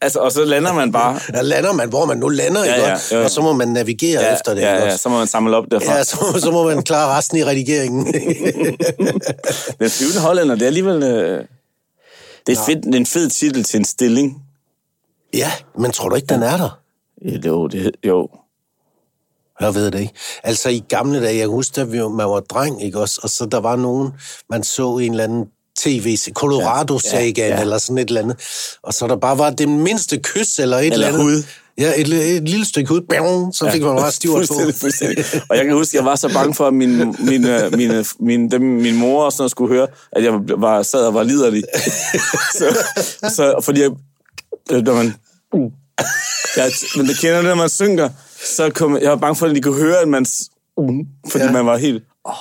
[0.00, 1.20] Altså, og så lander man bare.
[1.34, 2.86] Der lander man, hvor man nu lander, Ja, ikke?
[2.88, 3.24] ja, jo.
[3.24, 4.60] Og så må man navigere Ja, efter det.
[4.62, 5.92] ja, ja, så må man samle op derfra.
[5.96, 8.06] Ja, så, må- så må man klare resten i redigeringen.
[9.80, 11.02] Den flyvende hollænder, det er alligevel...
[11.02, 11.44] Øh,
[12.46, 14.42] det er, fedt, det er en fed titel til en stilling.
[15.34, 16.80] ja, men tror du ikke, den er der?
[17.46, 18.28] Jo, det, jo.
[19.60, 20.12] Jeg ved det ikke.
[20.44, 23.20] Altså i gamle dage, jeg kan huske, da vi, man var dreng, ikke også?
[23.22, 24.10] Og så der var nogen,
[24.50, 25.46] man så en eller anden
[25.82, 27.54] tv colorado saga ja, ja.
[27.54, 27.60] ja.
[27.60, 28.36] eller sådan et eller andet.
[28.82, 31.22] Og så der bare var det mindste kys eller et eller, Eller andet.
[31.22, 31.42] hud.
[31.78, 33.00] Ja, et, et lille stykke hud.
[33.00, 34.54] Bang, Så fik man bare stivert på.
[34.54, 35.24] Fuldstændig, fuldstændig.
[35.48, 38.50] Og jeg kan huske, jeg var så bange for, at min, min, øh, min, min,
[38.50, 41.62] dem, min mor og sådan noget skulle høre, at jeg var, sad og var liderlig.
[42.58, 42.78] så,
[43.28, 43.90] så, fordi jeg,
[44.72, 45.14] øh, når man,
[46.56, 48.08] jeg, men det kender det, når man synger,
[48.56, 50.26] så kom, jeg var bange for, at de kunne høre, at man,
[51.30, 51.52] fordi Ja.
[51.52, 52.34] man var helt, oh,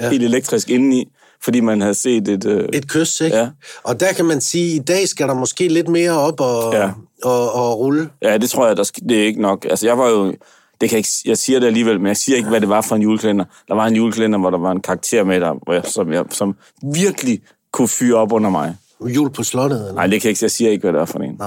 [0.00, 0.10] ja.
[0.10, 1.08] helt elektrisk indeni,
[1.44, 2.44] fordi man havde set et...
[2.46, 3.36] Øh, Et kys, ikke?
[3.36, 3.48] Ja.
[3.84, 6.72] Og der kan man sige, at i dag skal der måske lidt mere op og,
[6.74, 6.90] Ja.
[7.24, 8.08] og, og rulle.
[8.22, 9.66] Ja, det tror jeg, der skal, det er ikke nok.
[9.70, 10.34] Altså, jeg var jo...
[10.80, 12.80] Det kan jeg, ikke, jeg siger det alligevel, men jeg siger ikke, hvad det var
[12.80, 13.44] for en julekalender.
[13.68, 16.24] Der var en julekalender, hvor der var en karakter med, der, hvor jeg, som, jeg,
[16.30, 16.54] som
[16.94, 17.40] virkelig
[17.72, 18.76] kunne fyre op under mig.
[19.06, 19.78] Jul på slottet.
[19.80, 19.92] Eller?
[19.94, 21.36] Nej, det kan jeg ikke, jeg siger ikke, hvad det var for en.
[21.38, 21.44] Nå.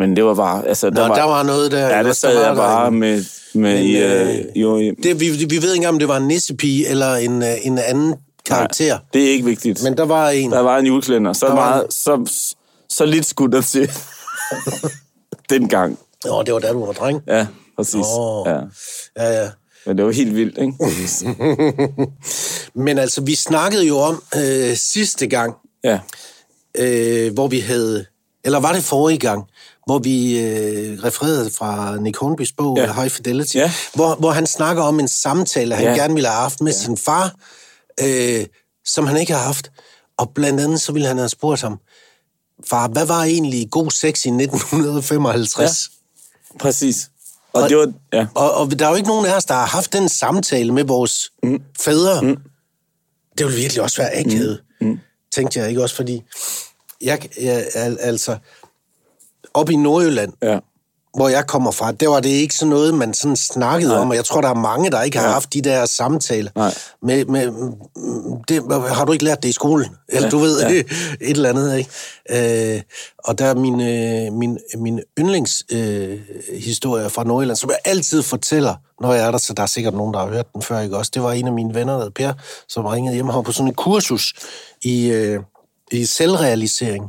[0.00, 0.68] Men det var bare...
[0.68, 1.96] Altså, der Nå, var, der var noget der.
[1.96, 3.24] Ja, der sad var jeg bare en- med...
[3.54, 6.08] med Men, i, øh, øh, jo, i, Det, vi, vi ved ikke engang, om det
[6.08, 8.14] var en nissepige eller en, øh, en anden
[8.48, 8.88] karakter.
[8.94, 9.82] nej, det er ikke vigtigt.
[9.82, 10.52] Men der var en.
[10.52, 11.32] Der var en julekalender.
[11.32, 12.30] Så, Der meget, så,
[12.88, 13.90] så lidt skulle der til.
[15.50, 15.98] Dengang.
[16.28, 17.20] Åh, det var da du var dreng.
[17.26, 18.06] Ja, præcis.
[18.18, 18.46] Åh.
[18.48, 18.58] Ja.
[19.16, 19.48] Ja, ja.
[19.86, 20.72] Men det var helt vildt, ikke?
[22.84, 25.98] Men altså, vi snakkede jo om øh, sidste gang, Ja.
[26.78, 28.04] øh, hvor vi havde...
[28.44, 29.44] Eller var det forrige gang,
[29.86, 32.84] hvor vi øh, refererede fra Nick Hornbys bog, Ja.
[32.84, 32.92] ja.
[32.92, 33.72] High Fidelity, Ja.
[33.94, 35.90] hvor, hvor han snakker om en samtale, han Ja.
[35.90, 35.96] ja.
[35.96, 36.78] gerne ville have haft med ja.
[36.78, 37.34] sin far,
[38.02, 38.46] øh,
[38.84, 39.70] som han ikke har haft.
[40.16, 41.78] Og blandt andet så ville han have spurgt ham,
[42.66, 45.90] far, hvad var egentlig god sex i 1955?
[46.52, 46.58] Ja.
[46.58, 47.10] Præcis.
[47.52, 47.92] Og, Og- det var...
[48.12, 48.26] Ja.
[48.34, 50.84] Og, og der er jo ikke nogen af os, der har haft den samtale med
[50.84, 51.62] vores mm.
[51.80, 52.22] fædre.
[52.22, 52.36] Mm.
[53.38, 54.98] Det ville virkelig også være akavet, mm.
[55.34, 56.22] tænkte jeg ikke også, fordi
[57.00, 58.38] jeg, jeg al, altså
[59.54, 60.58] op i Nordjylland, Ja.
[61.14, 64.00] Hvor jeg kommer fra, der var det ikke sådan noget, man sådan snakkede Nej.
[64.00, 66.50] om, og jeg tror, der er mange, der ikke har haft de der samtaler.
[66.56, 66.74] Nej.
[67.02, 67.46] Med, med,
[68.48, 68.62] det,
[68.94, 69.90] har du ikke lært det i skolen?
[70.08, 70.68] Eller Ja, du ved, ja.
[71.30, 72.74] et eller andet, ikke?
[72.74, 72.82] Øh,
[73.18, 78.74] og der er min, øh, min, min yndlingshistorie øh, fra Nordjylland, som jeg altid fortæller,
[79.00, 80.96] når jeg er der, så der er sikkert nogen, der har hørt den før, ikke
[80.96, 81.10] også?
[81.14, 82.32] Det var en af mine venner, der Per,
[82.68, 84.34] som ringede hjem her på sådan en kursus
[84.82, 85.40] i, øh,
[85.92, 87.04] i selvrealisering,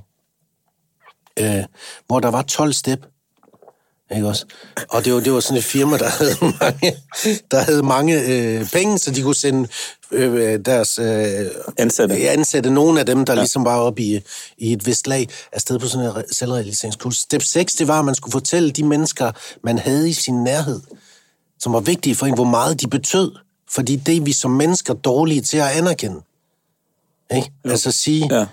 [1.39, 1.63] øh,
[2.07, 2.99] hvor der var 12 step.
[4.15, 4.45] Ikke også?
[4.89, 6.95] Og det var, det var sådan et firma, der havde mange,
[7.51, 9.67] der havde mange øh, penge, så de kunne sende
[10.11, 11.45] øh, deres øh,
[11.77, 12.15] Ansatte.
[12.29, 13.39] ansætte nogle af dem, der ja.
[13.39, 14.19] ligesom var oppe i,
[14.57, 17.15] i et vist lag, afsted på sådan en re- selvrealiseringskurs.
[17.17, 19.31] Step 6, det var, at man skulle fortælle de mennesker,
[19.63, 20.81] man havde i sin nærhed,
[21.59, 23.31] som var vigtige for en, hvor meget de betød.
[23.71, 26.21] Fordi det er vi som mennesker dårlige til at anerkende.
[27.35, 27.51] Ikke?
[27.65, 28.45] Altså sige, Ja.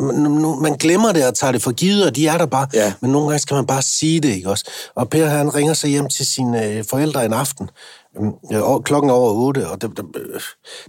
[0.00, 2.66] Man, man glemmer det og tager det for givet, og de er der bare.
[2.74, 2.92] Ja.
[3.00, 4.70] Men nogle gange skal man bare sige det, ikke også?
[4.94, 7.70] Og Per, han ringer så hjem til sine øh, forældre en aften,
[8.18, 10.40] øhm, øh, klokken over otte, og der, der, øh,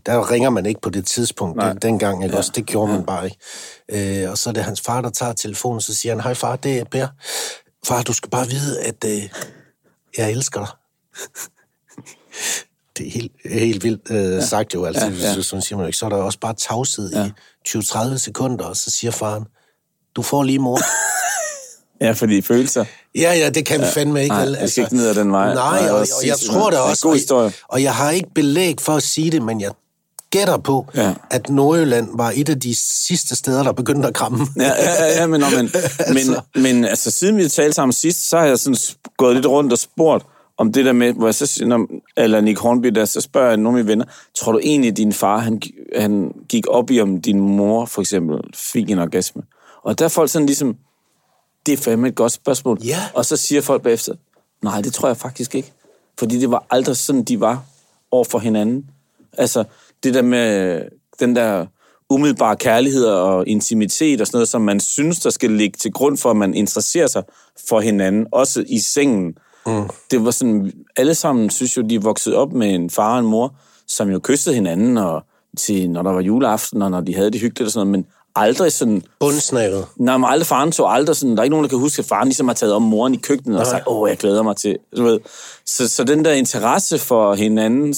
[0.05, 1.73] der ringer man ikke på det tidspunkt, Nej.
[1.73, 2.37] det, dengang, ikke ja.
[2.37, 2.51] også?
[2.55, 4.23] Det gjorde man bare ikke.
[4.23, 6.55] Øh, og så er det hans far, der tager telefonen, så siger han, hej far,
[6.55, 7.07] det er Per.
[7.87, 9.29] Far, du skal bare vide, at øh,
[10.17, 10.69] jeg elsker dig.
[12.97, 14.45] det er helt, helt vildt øh, ja.
[14.45, 14.85] sagt jo.
[14.85, 15.33] Altså, Ja, ja, ja.
[15.35, 15.41] ja.
[15.41, 15.97] Sådan siger man jo ikke.
[15.97, 17.19] Så er der også bare tavshed Ja.
[17.19, 17.25] ja.
[17.25, 17.31] i
[17.67, 19.43] 20-30 sekunder, og så siger faren,
[20.15, 20.79] du får lige mor.
[22.01, 22.85] Ja, fordi følelser.
[23.15, 24.35] ja, ja, det kan vi fandme ikke.
[24.35, 25.53] Nej, skal ikke ned ad den vej.
[25.53, 28.11] Nej, og, og, og jeg tror det Det er også, god og, og jeg har
[28.11, 29.71] ikke belæg for at sige det, men jeg
[30.31, 31.13] gætter på, Ja.
[31.29, 32.75] at Nordjylland var et af de
[33.07, 34.47] sidste steder, der begyndte at kramme.
[34.57, 35.69] Ja, ja, ja, ja men, men,
[35.99, 36.41] Altså.
[36.55, 38.77] men, men altså, siden vi talte sammen sidst, så har jeg sådan
[39.17, 40.25] gået lidt rundt og spurgt
[40.59, 41.85] om det der med, hvor jeg så siger,
[42.17, 44.97] eller Nick Hornby, der så spørger jeg nogle af mine venner, tror du egentlig, at
[44.97, 45.61] din far, han,
[45.95, 49.41] han gik op i, om din mor for eksempel fik en orgasme?
[49.83, 50.77] Og der er folk sådan ligesom,
[51.65, 52.79] det er fandme et godt spørgsmål.
[52.83, 52.99] Ja.
[53.13, 54.13] Og så siger folk bagefter,
[54.63, 55.71] nej, det tror jeg faktisk ikke.
[56.17, 57.63] Fordi det var aldrig sådan, de var
[58.11, 58.85] over for hinanden.
[59.37, 59.63] Altså,
[60.03, 60.81] det der med
[61.19, 61.65] den der
[62.09, 66.17] umiddelbare kærlighed og intimitet og sådan noget, som man synes, der skal ligge til grund
[66.17, 67.23] for, at man interesserer sig
[67.69, 69.37] for hinanden, også i sengen.
[69.65, 69.89] Mm.
[70.11, 73.25] Det var sådan, alle sammen synes jo, de voksede op med en far og en
[73.25, 73.55] mor,
[73.87, 75.23] som jo kyssede hinanden, og
[75.57, 78.05] til, når der var juleaften, og når de havde det hyggeligt og sådan noget, men
[78.35, 79.85] aldrig sådan, Bundsnavet.
[79.97, 82.05] Nej, men aldrig faren tog aldrig sådan, der er ikke nogen, der kan huske, at
[82.05, 84.77] faren ligesom har taget om moren i køkkenet og sagt, åh, jeg glæder mig til,
[84.97, 85.19] du ved.
[85.65, 87.97] Så, så den der interesse for hinandens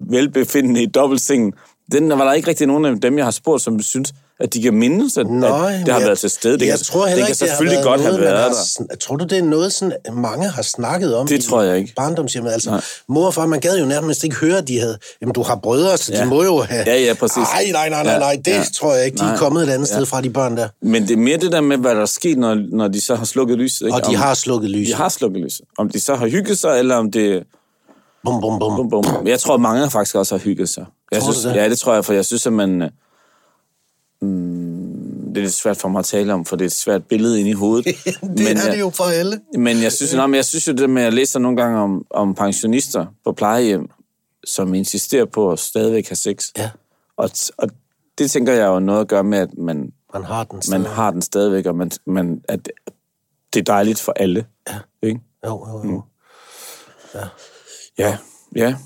[0.00, 1.52] velbefindende i dobbeltsengen,
[1.92, 4.62] den var der ikke rigtig nogen af dem, jeg har spurgt, som synes, at de
[4.62, 6.58] kan mindes, at, Nej, at det har jeg- været til stede.
[6.58, 8.24] Det jeg kan, tror heller det kan ikke, det har selvfølgelig været godt have noget,
[8.24, 8.54] man været
[8.90, 8.96] der.
[8.96, 11.92] Tror du, det er noget, sådan, mange har snakket om Det i tror jeg ikke.
[11.96, 12.52] barndomshjemmet?
[12.52, 12.80] Altså, Nej.
[13.08, 14.98] mor og far, man gad jo nærmest ikke høre, at de havde...
[15.20, 16.20] Jamen, du har brødre, så Ja.
[16.20, 16.84] de må jo have...
[16.86, 17.36] Ja, ja, præcis.
[17.36, 18.62] Nej, nej, nej, nej, Ja, nej, det ja.
[18.76, 19.18] tror jeg ikke.
[19.18, 20.68] De er kommet et andet sted fra, de børn der.
[20.82, 23.14] Men det er mere det der med, hvad der er sket, når, når de så
[23.14, 23.86] har slukket lyset.
[23.86, 23.94] Ikke?
[23.96, 24.92] Og de om, har slukket lyset.
[24.92, 25.60] de har slukket lyset.
[25.78, 27.42] Om de så har hygget sig, eller om det...
[28.24, 28.76] Bum, bum, bum.
[28.90, 29.26] Bum, bum.
[29.26, 30.84] Jeg tror, mange faktisk også har hygget sig.
[31.12, 31.54] Jeg Tror synes, det?
[31.62, 32.82] Ja, det tror jeg, for jeg synes, at man...
[34.20, 37.04] Mm, det er lidt svært for mig at tale om, for det er et svært
[37.06, 37.84] billede ind i hovedet.
[38.04, 39.40] det men, er det jo for alle.
[39.58, 41.78] Men jeg synes, nej, men jeg synes jo det med, at jeg læser nogle gange
[41.78, 43.88] om, om pensionister på plejehjem,
[44.44, 46.48] som insisterer på at stadigvæk have sex.
[46.56, 46.70] Ja,
[47.16, 47.70] Og, og
[48.18, 50.88] det tænker jeg jo noget at gøre med, at man, man har den man stadig.
[50.88, 52.68] har den stadigvæk, og man, man, at
[53.54, 54.46] det er dejligt for alle.
[54.68, 54.78] Ja.
[55.02, 55.20] Ikke?
[55.46, 56.02] Jo, jo, jo.
[57.98, 58.18] Ja,
[58.56, 58.76] ja.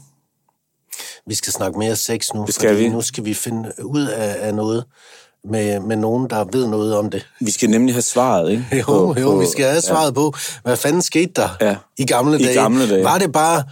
[1.31, 2.89] Vi skal snakke mere sex nu, Det skal fordi vi.
[2.89, 4.85] nu skal vi finde ud af, af noget
[5.51, 7.27] med, med nogen, der ved noget om det.
[7.41, 8.65] Vi skal nemlig have svaret, ikke?
[8.79, 11.77] Jo, På- jo, på- vi skal have svaret på, hvad fanden skete der Ja.
[11.99, 12.55] i gamle I dage?
[12.55, 13.05] gamle dage.
[13.05, 13.63] Var det bare...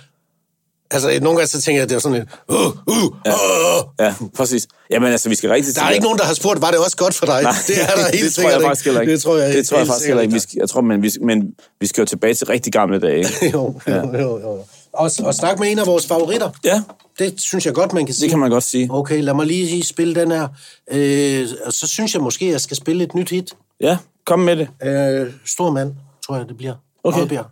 [0.90, 2.28] Altså, nogle gange så tænker jeg, at det var sådan lidt...
[2.48, 3.32] Uh, uh, ja.
[3.32, 3.84] uh.
[4.00, 4.66] Ja, præcis.
[4.90, 6.96] Jamen altså, vi skal rigtig Der er ikke nogen, der har spurgt, var det også
[6.96, 7.42] godt for dig?
[7.42, 9.12] Nej, det er der helt det tror jeg faktisk heller ikke.
[9.12, 10.34] Det tror jeg, det tror jeg faktisk heller ikke.
[10.34, 11.42] Vi skal, jeg tror, men vi, men
[11.80, 13.18] vi skal jo tilbage til rigtig gamle dage.
[13.18, 13.50] Ikke?
[13.52, 14.58] jo, jo, jo, jo.
[14.92, 16.50] Og, og snak med en af vores favoritter.
[16.64, 16.82] Ja,
[17.18, 18.22] Det synes jeg godt, man kan sige.
[18.22, 18.88] det kan man godt sige.
[18.90, 20.48] Okay, lad mig lige spille den her.
[20.90, 23.56] Øh, og så synes jeg måske, jeg skal spille et nyt hit.
[23.80, 24.68] Ja, kom med det.
[24.82, 25.94] Øh, stor mand,
[26.26, 26.74] tror jeg, det bliver.
[27.04, 27.20] Okay.
[27.20, 27.46] Oddbjerg.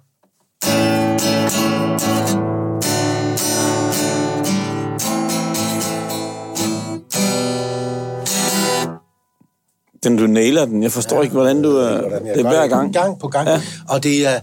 [10.04, 10.82] Den, du nailer den.
[10.82, 11.70] Jeg forstår ja, ikke, hvordan du...
[11.70, 12.92] Hvordan Det er hver gang.
[12.92, 13.48] Gang på gang.
[13.48, 13.54] Ja.
[13.54, 13.60] Ja.
[13.88, 14.40] Og, det er,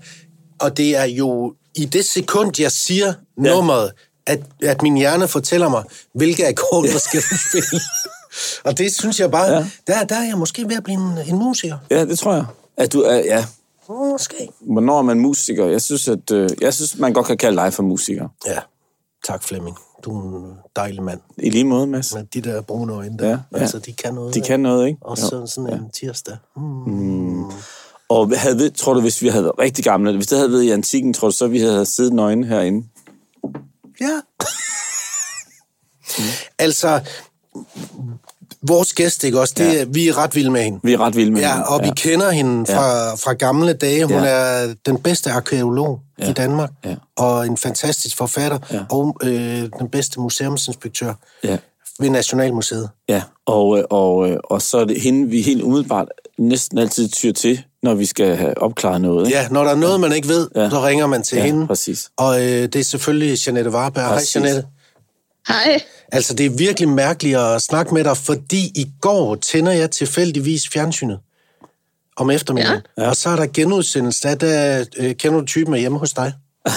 [0.60, 3.92] og det er jo i det sekund, jeg siger nummeret,
[4.28, 5.84] at, at min hjerne fortæller mig,
[6.14, 7.82] hvilke akkorder skal du spille.
[8.64, 9.58] og det synes jeg bare, Ja.
[9.58, 9.66] ja.
[9.88, 11.78] der, der er jeg måske ved at blive en, en musiker.
[11.92, 12.46] Ja, det tror jeg.
[12.78, 13.46] At du er, ja.
[13.90, 14.50] Måske.
[14.62, 15.66] Hvornår er man musiker?
[15.66, 18.28] Jeg synes, at, øh, jeg synes, man godt kan kalde dig for musiker.
[18.48, 18.60] Ja,
[19.28, 19.78] tak Flemming.
[20.06, 21.20] Du er en dejlig mand.
[21.38, 22.14] I lige måde, Mads.
[22.14, 23.26] Med de der brune øjne der.
[23.26, 23.60] Ja, Ja, ja.
[23.62, 24.36] Altså, de kan noget.
[24.36, 24.98] De kan noget, ikke?
[25.02, 25.24] Og Jo.
[25.30, 26.38] så sådan en tirsdag.
[26.56, 27.44] Mm.
[28.10, 30.64] Og hvad havde, tror du, hvis vi havde været rigtig gamle, hvis det havde været
[30.64, 32.88] i antikken, tror du så, vi havde siddet nøgne herinde?
[34.02, 34.22] Ja.
[36.60, 37.00] altså,
[38.68, 39.54] vores gæst, ikke også?
[39.58, 39.72] Det, Ja.
[39.74, 39.84] ja.
[39.84, 40.80] Vi er ret vilde med hende.
[40.84, 41.68] Vi er ret vilde med Ja, hende.
[41.68, 44.06] og vi kender hende fra, fra gamle dage.
[44.06, 44.30] Hun Ja.
[44.30, 46.30] er den bedste arkeolog Ja.
[46.30, 46.96] i Danmark, Ja.
[47.18, 48.82] og en fantastisk forfatter, Ja.
[48.92, 51.58] og øh, den bedste museumsinspektør Ja.
[52.00, 52.90] ved Nationalmuseet.
[53.10, 57.10] Ja, og, øh, og, øh, og så er det hende, vi helt umiddelbart næsten altid
[57.10, 59.28] tyr til, når vi skal have opklaret noget.
[59.28, 59.38] Ikke?
[59.40, 60.70] Ja, når der er noget, man ikke ved, Ja.
[60.70, 61.68] så ringer man til Ja, hende.
[61.68, 62.10] præcis.
[62.18, 64.04] Og øh, det er selvfølgelig Janette Warberg.
[64.04, 64.36] Hej, Præcis.
[64.36, 64.64] Janette.
[65.48, 65.82] Hej.
[66.12, 70.70] Altså, det er virkelig mærkeligt at snakke med dig, fordi i går tænder jeg tilfældigvis
[70.70, 71.20] fjernsynet
[72.18, 72.82] om eftermiddagen.
[72.98, 73.10] Ja.
[73.10, 76.34] Og så er der genudsendelse af, der øh, kender du typen af hjemme hos dig?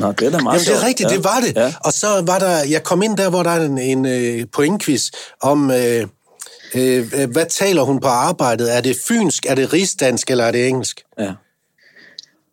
[0.00, 1.16] Nå, det er da meget Jamen, det er rigtigt, ja.
[1.16, 1.56] det var det.
[1.56, 1.72] Ja.
[1.80, 5.10] Og så var der, jeg kom ind der, hvor der er en, en øh, pointquiz
[5.42, 6.06] om, øh,
[6.74, 8.76] øh, øh, hvad taler hun på arbejdet?
[8.76, 11.02] Er det fynsk, er det rigsdansk, eller er det engelsk?
[11.18, 11.32] ja.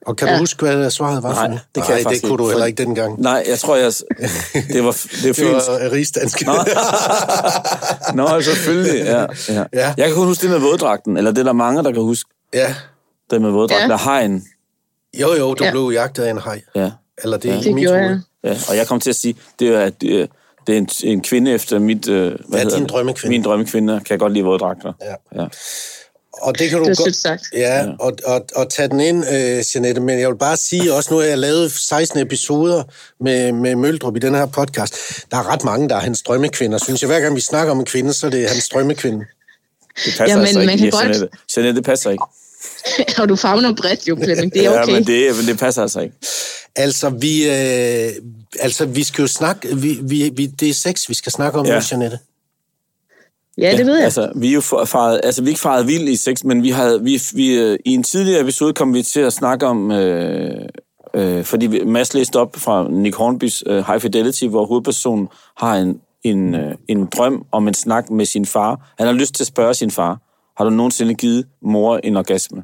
[0.06, 0.34] Og kan ja.
[0.34, 2.66] du huske, hvad svaret var Nej, det kan Nej, jeg det kunne du ikke, heller
[2.66, 3.22] ikke dengang.
[3.22, 3.94] Nej, jeg tror, jeg...
[4.74, 4.92] Det var,
[5.24, 6.42] det er Det var øh, rigsdansk.
[8.16, 9.06] Nå, selvfølgelig.
[9.06, 9.64] Ja, ja.
[9.74, 9.94] Ja.
[9.98, 12.30] Jeg kan kun huske det med våddragten, eller det er der mange, der kan huske.
[12.54, 12.76] ja.
[13.32, 13.98] Det med våddragten Ja.
[14.12, 14.20] ja.
[14.20, 14.44] hegn.
[15.20, 15.72] Jo, jo, du ja.
[15.72, 16.62] Blev jagtet af en hej.
[16.76, 16.92] Ja.
[17.24, 17.60] Eller det Ja.
[17.60, 18.20] i Det mit gjorde jeg.
[18.44, 20.04] Ja, og jeg kom til at sige, det er, at
[20.68, 22.08] det er, en, en kvinde efter mit...
[22.10, 23.30] Øh, hvad Ja, din drømmekvinde.
[23.30, 24.94] Min drømmekvinde kan jeg godt lide våddragter.
[25.02, 25.42] Ja.
[25.42, 25.48] ja.
[26.42, 27.16] Og det kan du Det er godt...
[27.16, 27.44] sagt.
[27.54, 31.14] Ja, og, og, og tage den ind, øh, Jeanette, men jeg vil bare sige også,
[31.14, 32.84] nu har jeg lavet 16 episoder
[33.24, 34.96] med, med Møldrup i den her podcast.
[35.32, 37.08] Der er ret mange, der er hans drømmekvinder, synes jeg.
[37.08, 39.20] Hver gang vi snakker om en kvinde, så er det hans drømmekvinde.
[39.20, 39.26] Det
[40.06, 41.38] passer Jamen, altså man ikke, kan ja, godt- Jeanette.
[41.58, 42.24] Jeanette, det passer ikke.
[43.22, 44.54] Og du fagner bredt jo, Flemming.
[44.54, 44.94] Det er okay.
[44.94, 46.16] Ja, men det, men det passer altså ikke.
[46.76, 48.12] Altså, vi, øh,
[48.60, 49.76] altså, vi skal jo snakke...
[49.78, 51.76] Vi, vi, vi, det er sex, vi skal snakke om Ja.
[51.76, 52.20] nu, Jeanette.
[53.58, 54.04] Ja, det ved jeg.
[54.04, 56.70] Altså, vi er jo faret, altså, vi er ikke faret vild i sex, men vi
[56.70, 60.66] havde, vi, vi, øh, i en tidligere episode kom vi til at snakke om, øh,
[61.14, 65.76] øh, fordi vi- Mads læste op fra Nick Hornbys øh, High Fidelity, hvor hovedpersonen har
[65.76, 68.94] en, en, øh, en drøm om en snak med sin far.
[68.98, 70.20] Han har lyst til at spørge sin far,
[70.58, 72.64] har du nogensinde givet mor en orgasme?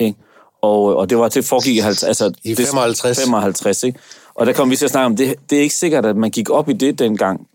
[0.00, 0.18] Ikke?
[0.62, 3.20] Og, og det var til foregik i, 50, altså, I det- 55.
[3.20, 3.98] 55, ikke?
[4.34, 6.30] Og der kom vi til at snakke om, det, det er ikke sikkert, at man
[6.30, 7.46] gik op i det dengang.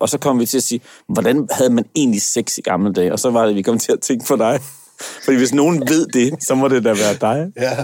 [0.00, 3.12] Og så kom vi til at sige, hvordan havde man egentlig sex i gamle dage?
[3.12, 4.60] Og så var det, vi kom til at tænke på dig.
[5.24, 7.52] Fordi hvis nogen ved det, så må det da være dig.
[7.56, 7.76] Ja.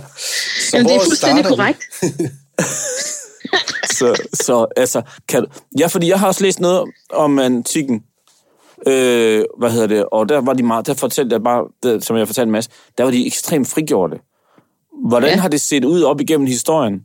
[0.60, 1.80] Så Jamen, det er fuldstændig korrekt.
[3.90, 8.02] Så, så altså, kan, du- ja, fordi jeg har også læst noget om antikken.
[8.86, 10.04] Øh, hvad hedder det?
[10.12, 12.70] Og der var de meget, der fortalte jeg bare, det, som jeg fortalte en masse,
[12.98, 14.16] der var de ekstremt frigjorte.
[15.08, 15.40] Hvordan ja.
[15.40, 17.04] Har det set ud op igennem historien?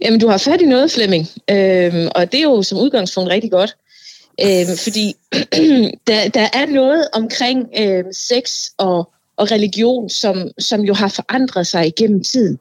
[0.00, 1.28] Jamen, du har fat i noget, Flemming.
[1.50, 3.76] Øhm, og det er jo som udgangspunkt rigtig godt.
[4.40, 5.14] Øhm, fordi
[6.08, 11.66] der, der er noget omkring øhm, sex og, og religion, som, som jo har forandret
[11.66, 12.58] sig igennem tiden.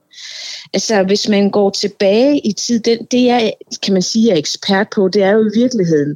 [0.73, 3.53] Altså, hvis man går tilbage i tid, det, det jeg,
[3.83, 6.15] kan man sige, er ekspert på, det er jo i virkeligheden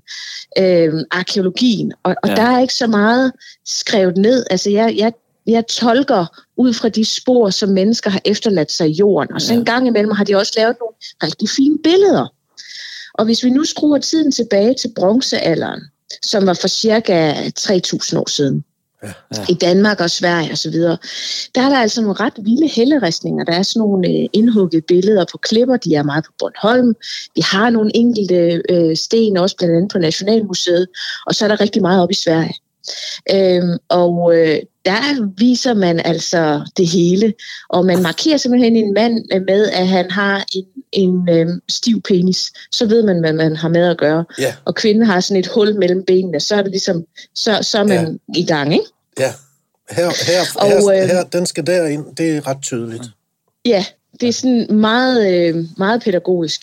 [0.58, 1.94] øhm, arkeologien.
[2.04, 2.36] Og, og ja.
[2.36, 3.32] der er ikke så meget
[3.66, 4.46] skrevet ned.
[4.50, 5.14] Altså, jeg, jeg,
[5.48, 6.26] jeg tolker
[6.62, 9.34] ud fra de spor, som mennesker har efterladt sig i jorden.
[9.34, 9.60] Og så Ja.
[9.60, 12.28] en gang imellem har de også lavet nogle rigtig fine billeder.
[13.14, 15.82] Og hvis vi nu skruer tiden tilbage til bronzealderen,
[16.26, 18.64] som var for cirka 3.000 år siden,
[19.04, 19.14] Ja.
[19.38, 19.46] Ja.
[19.50, 20.74] i Danmark og Sverige osv.,
[21.56, 23.44] der er der altså nogle ret vilde helleristninger.
[23.44, 26.94] Der er sådan nogle øh, indhuggede billeder på klipper, de er meget på Bornholm.
[27.36, 30.88] Vi har nogle enkelte øh, sten, også blandt andet på Nationalmuseet,
[31.28, 32.54] og så er der rigtig meget op i Sverige.
[33.34, 37.34] Øhm, og øh, der viser man altså det hele,
[37.70, 42.52] og man markerer simpelthen en mand med, at han har en, en øh, stiv penis.
[42.72, 44.26] Så ved man, hvad man har med at gøre.
[44.40, 47.80] Ja, Og kvinden har sådan et hul mellem benene, så er det ligesom, så, så
[47.80, 48.40] er man ja.
[48.40, 48.86] i gang, ikke?
[49.20, 49.34] ja.
[49.90, 52.06] Her, her, Og, her, øh, her, den skal derind.
[52.16, 53.04] Det er ret tydeligt.
[53.66, 53.86] Ja,
[54.22, 56.62] det er sådan meget, øh, meget pædagogisk.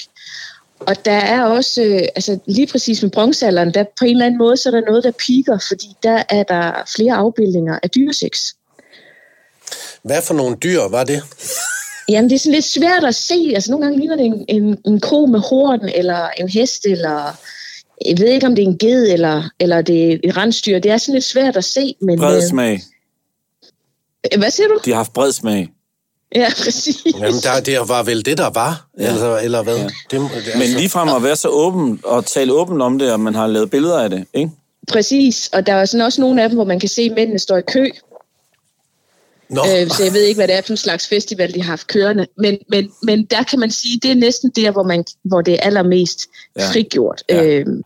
[0.81, 4.39] Og der er også, øh, altså lige præcis med bronzealderen, der på en eller anden
[4.39, 8.53] måde, så er der noget, der piker, fordi der er der flere afbildninger af dyresex.
[10.03, 11.23] Hvad for nogle dyr var det?
[12.09, 13.53] Jamen, det er sådan lidt svært at se.
[13.55, 17.39] Altså, nogle gange ligner det en, en, en ko med horn, eller en hest, eller
[18.07, 20.79] jeg ved ikke, om det er en ged, eller, eller det er et rensdyr.
[20.79, 22.19] Det er sådan lidt svært at se, men...
[22.19, 22.81] Bred øh, smag.
[24.39, 24.81] hvad siger du?
[24.85, 25.69] De har haft bred smag.
[26.35, 27.07] Ja, præcis.
[27.15, 29.13] Jamen, der, det var vel det, der var, ja.
[29.13, 29.77] eller, eller hvad?
[29.77, 29.83] Ja.
[29.85, 33.21] Det, det, altså, Men ligefrem at være så åben og tale åbent om det, og
[33.21, 34.51] man har lavet billeder af det, ikke?
[34.89, 37.39] Præcis, og der er sådan også nogle af dem, hvor man kan se, at mændene
[37.39, 37.91] står i kø.
[39.51, 41.71] Nå, Øh, så jeg ved ikke, hvad det er for en slags festival, de har
[41.73, 42.27] haft kørende.
[42.39, 45.55] Men, men, men der kan man sige, det er næsten der, hvor, man, hvor det
[45.55, 46.21] er allermest
[46.59, 46.71] Ja.
[46.71, 47.23] frigjort.
[47.29, 47.45] Ja.
[47.45, 47.83] Øhm,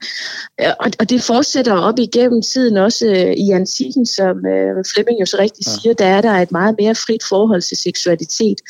[0.58, 5.26] og, og det fortsætter op igennem tiden, også øh, i antikken, som øh, Flemming jo
[5.26, 5.72] så rigtigt ja.
[5.82, 8.60] siger, der er der et meget mere frit forhold til seksualitet.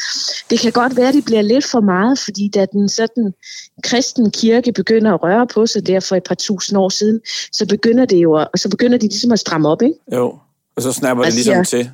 [0.50, 3.34] Det kan godt være, at det bliver lidt for meget, fordi da den sådan
[3.82, 7.20] kristen kirke begynder at røre på sig der for et par tusind år siden,
[7.52, 9.94] så begynder det jo, at, og så begynder de ligesom at stramme op, ikke?
[10.12, 10.38] Jo.
[10.76, 11.64] Og så snapper det Altså, ligesom ja.
[11.64, 11.90] til.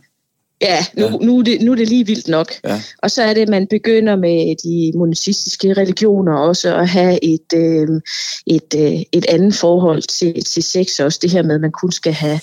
[0.62, 1.10] Ja, nu, Ja.
[1.10, 2.52] Nu, er det, nu er det lige vildt nok.
[2.64, 2.82] Ja.
[3.02, 7.52] Og så er det, at man begynder med de monoteistiske religioner også at have et,
[7.54, 8.00] øh,
[8.46, 11.18] et, øh, et andet forhold til, til sex også.
[11.22, 12.40] Det her med, at man kun skal have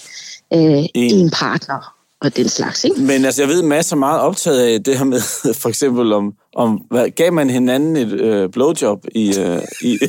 [0.53, 1.15] øh, En.
[1.15, 2.83] en partner og den slags.
[2.83, 3.01] Ikke?
[3.01, 5.21] Men altså, jeg ved, masser meget optaget af det her med,
[5.61, 9.99] for eksempel om, om hvad, gav man hinanden et øh, blowjob i, øh, i,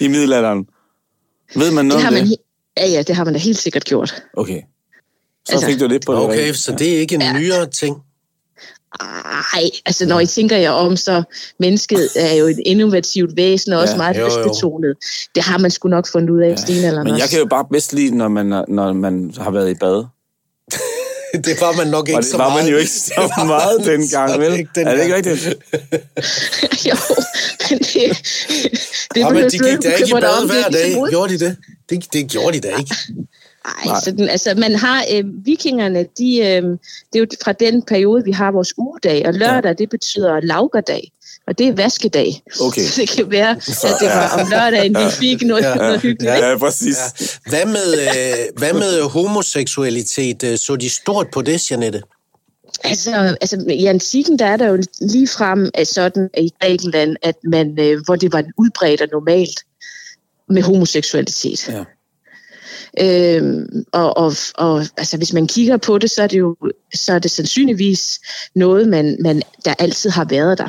[0.00, 0.66] i middelalderen?
[1.56, 2.36] Ved man Det noget har om man, det?
[2.76, 4.22] ja, ja, det har man da helt sikkert gjort.
[4.36, 4.62] Okay.
[5.46, 6.20] Så Altså- fik du lidt på det.
[6.22, 7.96] okay, så det er ikke en nyere ting.
[9.54, 11.22] Ej, altså når I tænker jer om, så
[11.60, 14.96] mennesket er jo et innovativt væsen, og også Ja, meget lystbetonet.
[15.34, 17.64] Det har man sgu nok fundet ud af i stenalderen Men jeg kan jo bare
[17.72, 20.04] bedst lide, når man, når man har været i bad.
[21.46, 22.64] Det var man nok ikke Og det så var meget.
[22.64, 24.52] man jo ikke så meget dengang, Så vel?
[24.58, 25.26] ikke Er det ikke dengang.
[25.26, 25.46] rigtigt?
[26.88, 26.94] jo,
[27.70, 28.22] men det,
[29.14, 30.20] det Ja, men de gik da ikke i bad.
[30.20, 31.10] Det er hver dag.
[31.10, 31.56] Gjorde de det?
[31.90, 32.96] Det, det gjorde de da ikke.
[33.66, 36.62] Ej, sådan, altså man har øh, vikingerne, de, øh,
[37.12, 41.12] det er jo fra den periode, vi har vores ugedag, og lørdag, det betyder laugerdag.
[41.46, 42.42] Og det er vaskedag.
[42.60, 42.82] Okay.
[42.86, 43.50] Så det kan være,
[43.88, 46.32] at det var om lørdagen, vi fik noget, ja, noget hyggeligt.
[46.32, 46.96] Ja, ja præcis.
[46.96, 47.26] Ja.
[47.50, 50.44] Hvad, med, øh, hvad med homoseksualitet?
[50.44, 52.02] Øh, så de stort på det, Janette?
[52.84, 57.80] Altså, altså, i antikken, der er der jo lige frem sådan i Grækenland, at man,
[57.80, 59.60] øh, hvor det var udbredt og normalt
[60.48, 61.68] med homoseksualitet.
[61.68, 61.84] Ja.
[63.00, 66.56] Øhm, og, og, og altså, hvis man kigger på det, så er det jo
[66.94, 68.20] så er det sandsynligvis
[68.54, 70.68] noget, man, man, der altid har været der.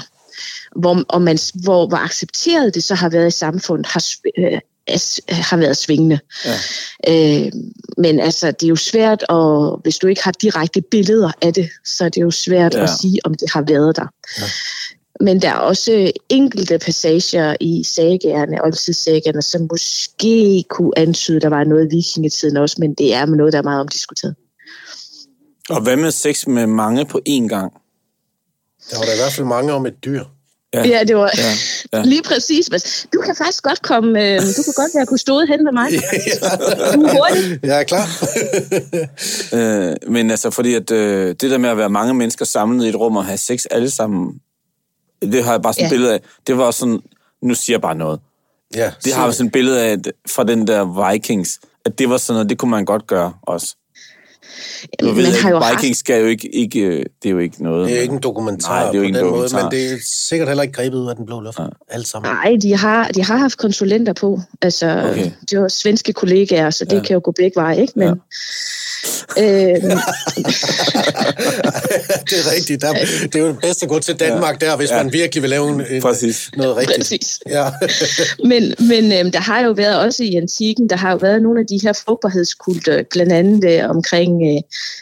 [0.75, 4.03] Hvor, og man, hvor, hvor accepteret det så har været i samfundet, har,
[4.37, 4.59] øh,
[5.29, 6.19] har været svingende.
[6.45, 6.57] Ja.
[7.07, 7.51] Øh,
[7.97, 11.69] men altså, det er jo svært, og hvis du ikke har direkte billeder af det,
[11.85, 12.83] så er det jo svært ja.
[12.83, 14.07] at sige, om det har været der.
[14.39, 14.43] Ja.
[15.19, 21.49] Men der er også enkelte passager i sagerne, oldtidssagerne, som måske kunne antyde, at der
[21.49, 24.35] var noget i vikingetiden også, men det er noget, der er meget omdiskuteret.
[25.69, 27.73] Og hvad med sex med mange på én gang?
[28.91, 30.23] Der var der i hvert fald mange om et dyr.
[30.73, 32.03] Ja, ja det var ja, ja.
[32.13, 32.65] lige præcis.
[33.13, 35.91] Du kan faktisk godt komme, øh, du kan godt være på stået hen med mig.
[35.91, 35.99] ja.
[36.93, 37.59] Du er hurtig.
[37.63, 38.07] Jeg er klar.
[39.57, 42.89] øh, men altså, fordi at, øh, det der med at være mange mennesker samlet i
[42.89, 44.39] et rum og have sex alle sammen,
[45.21, 45.87] det har jeg bare sådan ja.
[45.87, 46.21] et billede af.
[46.47, 46.99] Det var sådan,
[47.41, 48.19] nu siger jeg bare noget.
[48.75, 52.17] Ja, det har jeg sådan et billede af fra den der Vikings, at det var
[52.17, 53.75] sådan noget, det kunne man godt gøre også.
[55.01, 56.89] Nu ved jeg, jo Vikings skal jo ikke, ikke,
[57.23, 57.87] det er jo ikke noget.
[57.87, 59.71] Det er jo ikke en dokumentar Nej, det er jo på ikke den måde, men
[59.71, 59.97] det er
[60.29, 61.59] sikkert heller ikke grebet ud af den blå luft.
[61.59, 61.65] Ja.
[61.89, 62.31] Alt sammen.
[62.31, 64.39] Nej, de har, de har haft konsulenter på.
[64.61, 65.31] Altså, okay.
[65.49, 67.01] det var svenske kollegaer, så det ja.
[67.01, 67.93] kan jo gå begge veje, ikke?
[67.95, 68.13] Men, ja.
[69.37, 69.45] Øh,
[72.29, 72.81] det er rigtigt.
[72.81, 74.67] Der, det er jo bedst at gå til Danmark ja.
[74.67, 75.03] der, hvis ja.
[75.03, 76.03] man virkelig vil lave en, en,
[76.57, 76.97] noget rigtigt.
[76.97, 77.39] Præcis.
[77.49, 77.65] Ja.
[78.49, 81.59] men men øhm, der har jo været også i antikken, der har jo været nogle
[81.59, 84.61] af de her frugtbarhedskulter, blandt andet øh, omkring øh,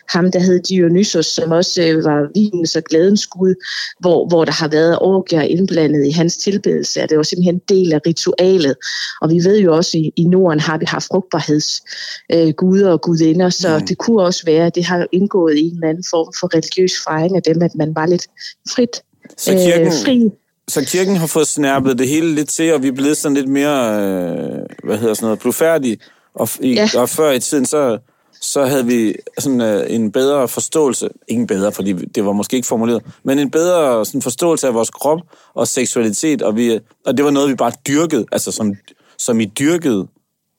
[0.09, 3.55] ham, der hed Dionysos, som også øh, var vinens og glædens gud,
[3.99, 7.01] hvor, hvor der har været orgier indblandet i hans tilbedelse.
[7.09, 8.75] Det var simpelthen en del af ritualet.
[9.21, 13.49] Og vi ved jo også, i, i Norden har vi haft frugtbarhedsguder øh, og gudinder,
[13.49, 13.88] så mm.
[13.88, 16.93] det kunne også være, at det har indgået i en eller anden form for religiøs
[17.07, 18.27] fejring af dem, at man var lidt
[18.69, 19.01] frit.
[19.38, 20.31] Så kirken, øh, fri.
[20.67, 23.47] Så kirken har fået snærpet det hele lidt til, og vi er blevet sådan lidt
[23.47, 25.97] mere, øh, hvad hedder sådan noget, blufærdige.
[26.35, 26.89] Og, i, ja.
[26.95, 27.97] og før i tiden, så,
[28.45, 32.67] så havde vi sådan øh, en bedre forståelse, ikke bedre, fordi det var måske ikke
[32.67, 35.19] formuleret, men en bedre sådan, forståelse af vores krop
[35.53, 38.73] og seksualitet, og, vi, og det var noget, vi bare dyrkede, altså som,
[39.17, 40.08] som I dyrkede,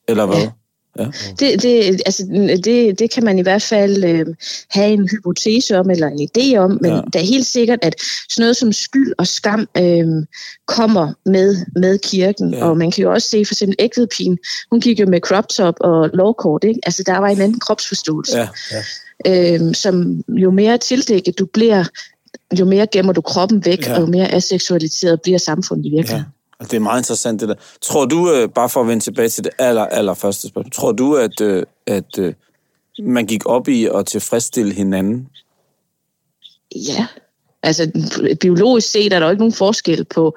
[0.08, 0.36] eller hvad?
[0.36, 0.50] Ja.
[0.98, 1.06] Ja.
[1.40, 2.22] Det, det, altså,
[2.64, 4.26] det, det kan man i hvert fald øh,
[4.70, 7.00] have en hypotese om, eller en idé om, men ja.
[7.12, 7.94] det er helt sikkert, at
[8.28, 10.06] sådan noget som skyld og skam øh,
[10.66, 12.54] kommer med, med kirken.
[12.54, 12.64] Ja.
[12.64, 14.38] Og man kan jo også se for eksempel Ægvedpigen,
[14.70, 16.80] hun gik jo med crop top og lovkort, ikke?
[16.86, 18.38] Altså der var en anden kropsforståelse.
[18.38, 18.48] Ja.
[18.72, 19.54] Ja.
[19.54, 21.84] Øh, som jo mere tildækket du bliver,
[22.58, 23.94] jo mere gemmer du kroppen væk, ja.
[23.94, 26.24] og jo mere aseksualiseret bliver samfundet i virkeligheden.
[26.26, 26.35] Ja.
[26.60, 27.54] Det er meget interessant, det der.
[27.82, 30.92] Tror du, øh, bare for at vende tilbage til det aller, aller første spørgsmål, tror
[30.92, 32.34] du, at, øh, at øh,
[32.98, 35.28] man gik op i at tilfredsstille hinanden?
[36.74, 37.06] Ja.
[37.62, 37.90] Altså,
[38.40, 40.36] biologisk set er der jo ikke nogen forskel på,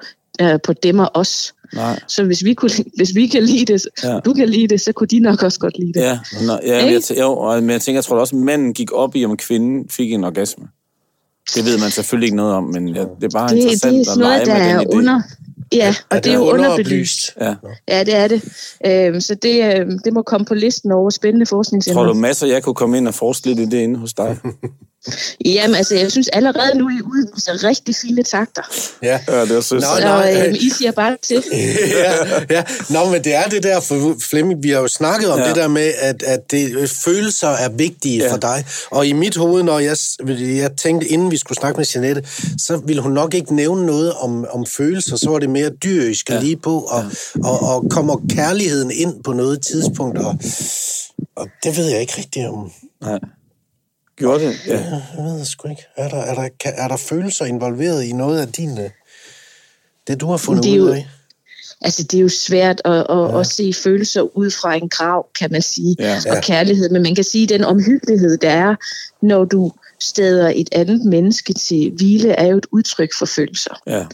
[0.64, 1.54] på dem og os.
[1.74, 2.00] Nej.
[2.08, 4.18] Så hvis vi, kunne, hvis vi kan lide det, ja.
[4.18, 6.00] du kan lide det, så kunne de nok også godt lide det.
[6.00, 8.92] Ja, Nå, ja men, jeg, jo, men jeg tænker, jeg tror også, at manden gik
[8.92, 10.68] op i, om kvinden fik en orgasme.
[11.54, 14.00] Det ved man selvfølgelig ikke noget om, men ja, det er bare det, interessant det
[14.00, 14.96] er sådan noget, der er idé.
[14.96, 15.22] under,
[15.72, 17.36] Ja, og er det er jo underbelyst.
[17.40, 17.54] Ja.
[17.88, 18.42] ja, det er det.
[18.86, 22.02] Øhm, så det, øhm, det må komme på listen over spændende forskningsemner.
[22.02, 24.38] Tror du masser, jeg kunne komme ind og forske lidt i det inde hos dig?
[25.44, 28.62] Jamen, altså, jeg synes allerede nu, I udviser rigtig fine takter.
[29.02, 29.82] Ja, ja det er sødt.
[29.82, 31.44] Så nej, øhm, I siger bare til.
[32.04, 32.12] ja,
[32.50, 32.64] ja.
[32.90, 35.48] Nå, men det er det der, for Flemming, vi har jo snakket om ja.
[35.48, 38.32] det der med, at, at det, følelser er vigtige ja.
[38.32, 38.64] for dig.
[38.90, 39.96] Og i mit hoved, når jeg,
[40.38, 42.24] jeg tænkte, inden vi skulle snakke med Jeanette,
[42.58, 46.30] så ville hun nok ikke nævne noget om, om følelser, så var det mere dyrisk
[46.30, 46.40] ja.
[46.40, 47.04] lige på, og,
[47.36, 47.48] ja.
[47.48, 50.38] og, og kommer kærligheden ind på noget tidspunkt, og,
[51.36, 52.70] og det ved jeg ikke rigtigt om.
[53.00, 53.18] Nej.
[54.20, 54.56] Gjorde det?
[54.66, 54.72] Ja.
[54.72, 55.86] ja jeg ved det sgu ikke.
[55.96, 58.90] Er der, er, der, er der følelser involveret i noget af din, øh,
[60.06, 61.08] det, du har fundet det ud af?
[61.80, 63.40] Altså, det er jo svært at, at, ja.
[63.40, 66.20] at se følelser ud fra en grav, kan man sige, ja.
[66.30, 66.90] og kærlighed.
[66.90, 68.74] Men man kan sige, at den omhyggelighed, der er,
[69.22, 73.82] når du steder et andet menneske til hvile, er jo et udtryk for følelser.
[73.86, 74.06] Ja.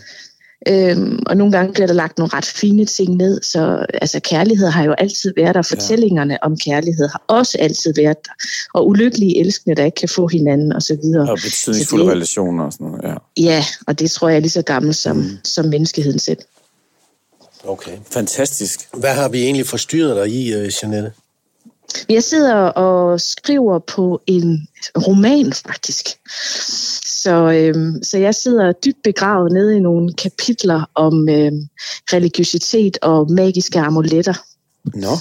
[0.69, 4.69] Øhm, og nogle gange bliver der lagt nogle ret fine ting ned, så altså, kærlighed
[4.69, 5.63] har jo altid været der.
[5.63, 6.39] Fortællingerne ja.
[6.43, 8.33] om kærlighed har også altid været der.
[8.75, 11.31] Og ulykkelige elskende, der ikke kan få hinanden og så videre.
[11.31, 13.43] Og betydningsfulde det, relationer og sådan noget, ja.
[13.43, 15.39] Ja, og det tror jeg er lige så gammelt som, mm.
[15.45, 16.39] som menneskeheden selv.
[17.65, 17.99] Okay.
[18.11, 18.89] Fantastisk.
[18.95, 21.13] Hvad har vi egentlig forstyrret dig i, uh, Jeanette?
[22.09, 26.07] Jeg sidder og skriver på en roman, faktisk
[27.27, 31.61] Så, øhm, så jeg sidder dybt begravet nede i nogle kapitler om øhm,
[32.13, 34.35] religiøsitet og magiske amuletter.
[34.95, 35.15] Nå,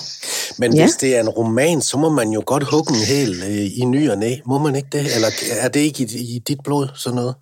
[0.57, 0.83] men Ja.
[0.83, 3.85] hvis det er en roman, så må man jo godt hugge en hæl øh, i
[3.85, 4.35] ny og næ.
[4.45, 5.15] Må man ikke det?
[5.15, 5.27] Eller
[5.59, 7.35] er det ikke i, i dit blod, sådan noget?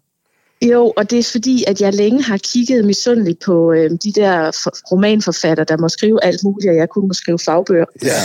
[0.72, 4.52] Jo, og det er fordi, at jeg længe har kigget misundeligt på øh, de der
[4.64, 7.86] for, romanforfatter, der må skrive alt muligt, og jeg kun må skrive fagbøger.
[8.04, 8.20] Ja.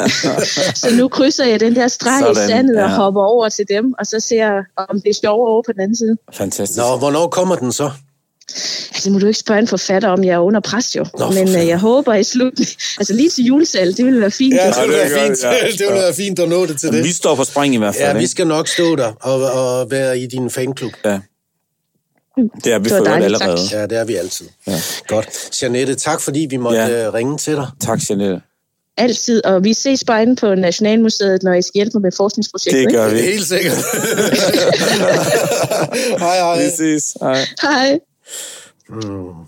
[0.82, 2.96] Så nu krydser jeg den der streg i Sådan, sandet og ja.
[2.96, 5.80] hopper over til dem, og så ser jeg, om det er sjovere over på den
[5.80, 6.16] anden side.
[6.32, 6.78] Fantastisk.
[6.78, 7.90] Nå, hvornår kommer den så?
[8.94, 11.06] Altså, må du ikke spørge en forfatter om, jeg er under pres jo.
[11.18, 14.54] Nå, Men øh, jeg håber i slutningen, altså lige til julesalg, det ville være fint.
[14.54, 15.42] Ja, det ville være er fint.
[15.42, 15.50] ja.
[15.78, 17.08] Det ville være fint at nå det til Jamen, det.
[17.08, 18.06] vi står på spring i hvert fald.
[18.06, 18.30] Ja, vi ikke?
[18.30, 20.92] skal nok stå der og, og være i din fanklub.
[21.04, 21.18] Ja.
[22.36, 23.56] Det er vi Det dejligt, allerede.
[23.68, 23.72] tak.
[23.72, 24.46] Ja, det er vi altid.
[24.66, 24.72] Ja.
[25.08, 25.62] Godt.
[25.62, 27.02] Jeanette, tak fordi vi måtte Ja.
[27.04, 27.10] ja.
[27.10, 27.66] ringe til dig.
[27.80, 28.40] Tak, Jeanette.
[28.96, 32.72] Altid, og vi ses bare inde på Nationalmuseet, når I skal hjælpe mig med forskningsprojektet.
[32.72, 32.92] Det ikke?
[32.92, 33.18] gør vi.
[33.20, 33.76] Helt sikkert.
[36.24, 36.64] hej, hej.
[36.64, 37.16] Vi ses.
[37.20, 37.46] Hej.
[37.62, 37.98] Hej.
[38.90, 39.44] Ja.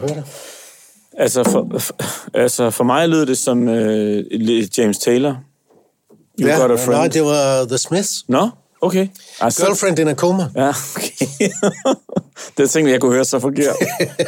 [0.00, 0.24] Du høre det?
[1.18, 1.94] Altså for, for,
[2.34, 5.36] altså, for mig lød det som uh, James Taylor.
[6.40, 6.90] You ja, got a friend.
[7.00, 8.24] Nej, det var The Smiths.
[8.28, 8.48] Nå,
[8.80, 9.08] okay.
[9.40, 10.48] Altså, Girlfriend in a coma.
[10.56, 11.26] Ja, okay.
[12.56, 13.76] det tænkte jeg, jeg kunne høre så forkert.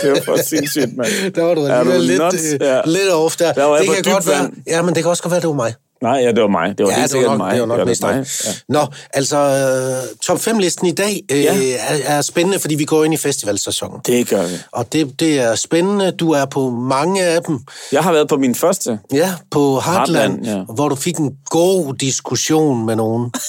[0.03, 1.09] Det var for sindssygt, mand.
[1.35, 2.21] Der var du Er du lidt,
[2.55, 2.81] øh, Ja.
[2.85, 3.53] lidt off der.
[3.53, 4.43] Der det kan godt være.
[4.43, 4.53] vand.
[4.67, 5.75] Ja, men det kan også godt være, det var mig.
[6.03, 6.79] Nej, ja, det var mig.
[6.79, 7.53] Det var Ja, helt det var nok, mig.
[7.53, 8.27] det var nok det mest mig.
[8.47, 8.51] Ja.
[8.69, 11.55] Nå, altså, øh, top 5-listen i dag øh, Ja.
[11.79, 14.01] er, er spændende, fordi vi går ind i festivalsæsonen.
[14.07, 14.55] Det gør vi.
[14.73, 16.11] Og det, det er spændende.
[16.11, 17.59] Du er på mange af dem.
[17.93, 18.99] Jeg har været på min første.
[19.13, 20.75] Ja, på Heartland, Heartland, ja.
[20.75, 23.33] hvor du fik en god diskussion med nogen.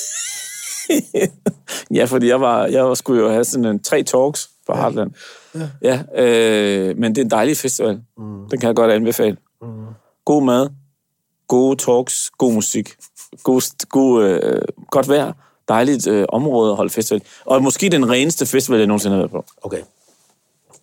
[1.93, 4.81] Ja, fordi jeg, var, jeg skulle jo have sådan en tre talks på ja.
[4.81, 5.11] Heartland.
[5.83, 7.99] Ja, ja øh, men det er en dejlig festival.
[8.17, 8.49] Mm.
[8.51, 9.37] Den kan jeg godt anbefale.
[9.61, 9.67] Mm.
[10.25, 10.67] God mad,
[11.49, 12.89] gode talks, god musik,
[13.43, 15.33] god, god, øh, godt vejr,
[15.67, 17.21] dejligt øh, område at holde festival.
[17.45, 19.45] Og måske den reneste festival, jeg nogensinde har været på.
[19.61, 19.81] Okay.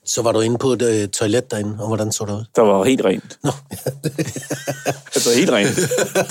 [0.04, 2.44] Så var du inde på et øh, toilet derinde, og hvordan så det ud?
[2.56, 3.38] Der var helt rent.
[3.44, 3.50] Nå.
[5.14, 5.76] Altså helt rent.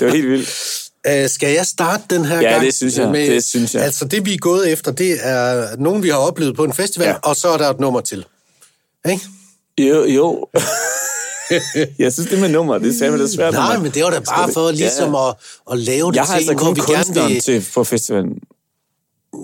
[0.00, 0.50] Det var helt vildt.
[1.06, 2.64] Øh, skal jeg starte den her Ja, gang?
[2.64, 3.14] det synes jeg.
[3.14, 3.82] Det synes jeg.
[3.82, 7.06] Altså, det vi er gået efter, det er nogen, vi har oplevet på en festival,
[7.06, 7.12] Ja.
[7.12, 7.18] ja.
[7.22, 8.24] og så er der et nummer til.
[9.10, 9.22] Ikke?
[9.78, 10.46] Jo, jo.
[12.04, 13.52] jeg synes, det med nummer, det sagde det svært.
[13.52, 15.34] Nej, men det var da bare for ligesom at,
[15.72, 17.40] at lave det Jeg har til altså hvor kun vi gerne kunstneren vil...
[17.40, 18.38] til på festivalen.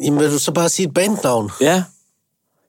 [0.04, 1.50] Jamen, vil du så bare sige et bandnavn?
[1.60, 1.82] Ja.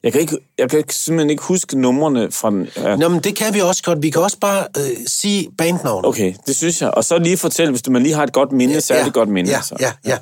[0.04, 2.70] Jeg kan, ikke, jeg kan simpelthen ikke huske numrene fra den.
[2.78, 2.96] Ja.
[2.96, 4.02] Nå, men det kan vi også godt.
[4.02, 6.06] Vi kan også bare øh, sige bandnavn.
[6.06, 6.92] Okay, det synes jeg.
[6.92, 9.50] Og så lige fortælle, hvis du man lige har et godt minde, særligt godt minde.
[9.50, 9.76] Ja, altså.
[9.80, 10.18] ja, ja.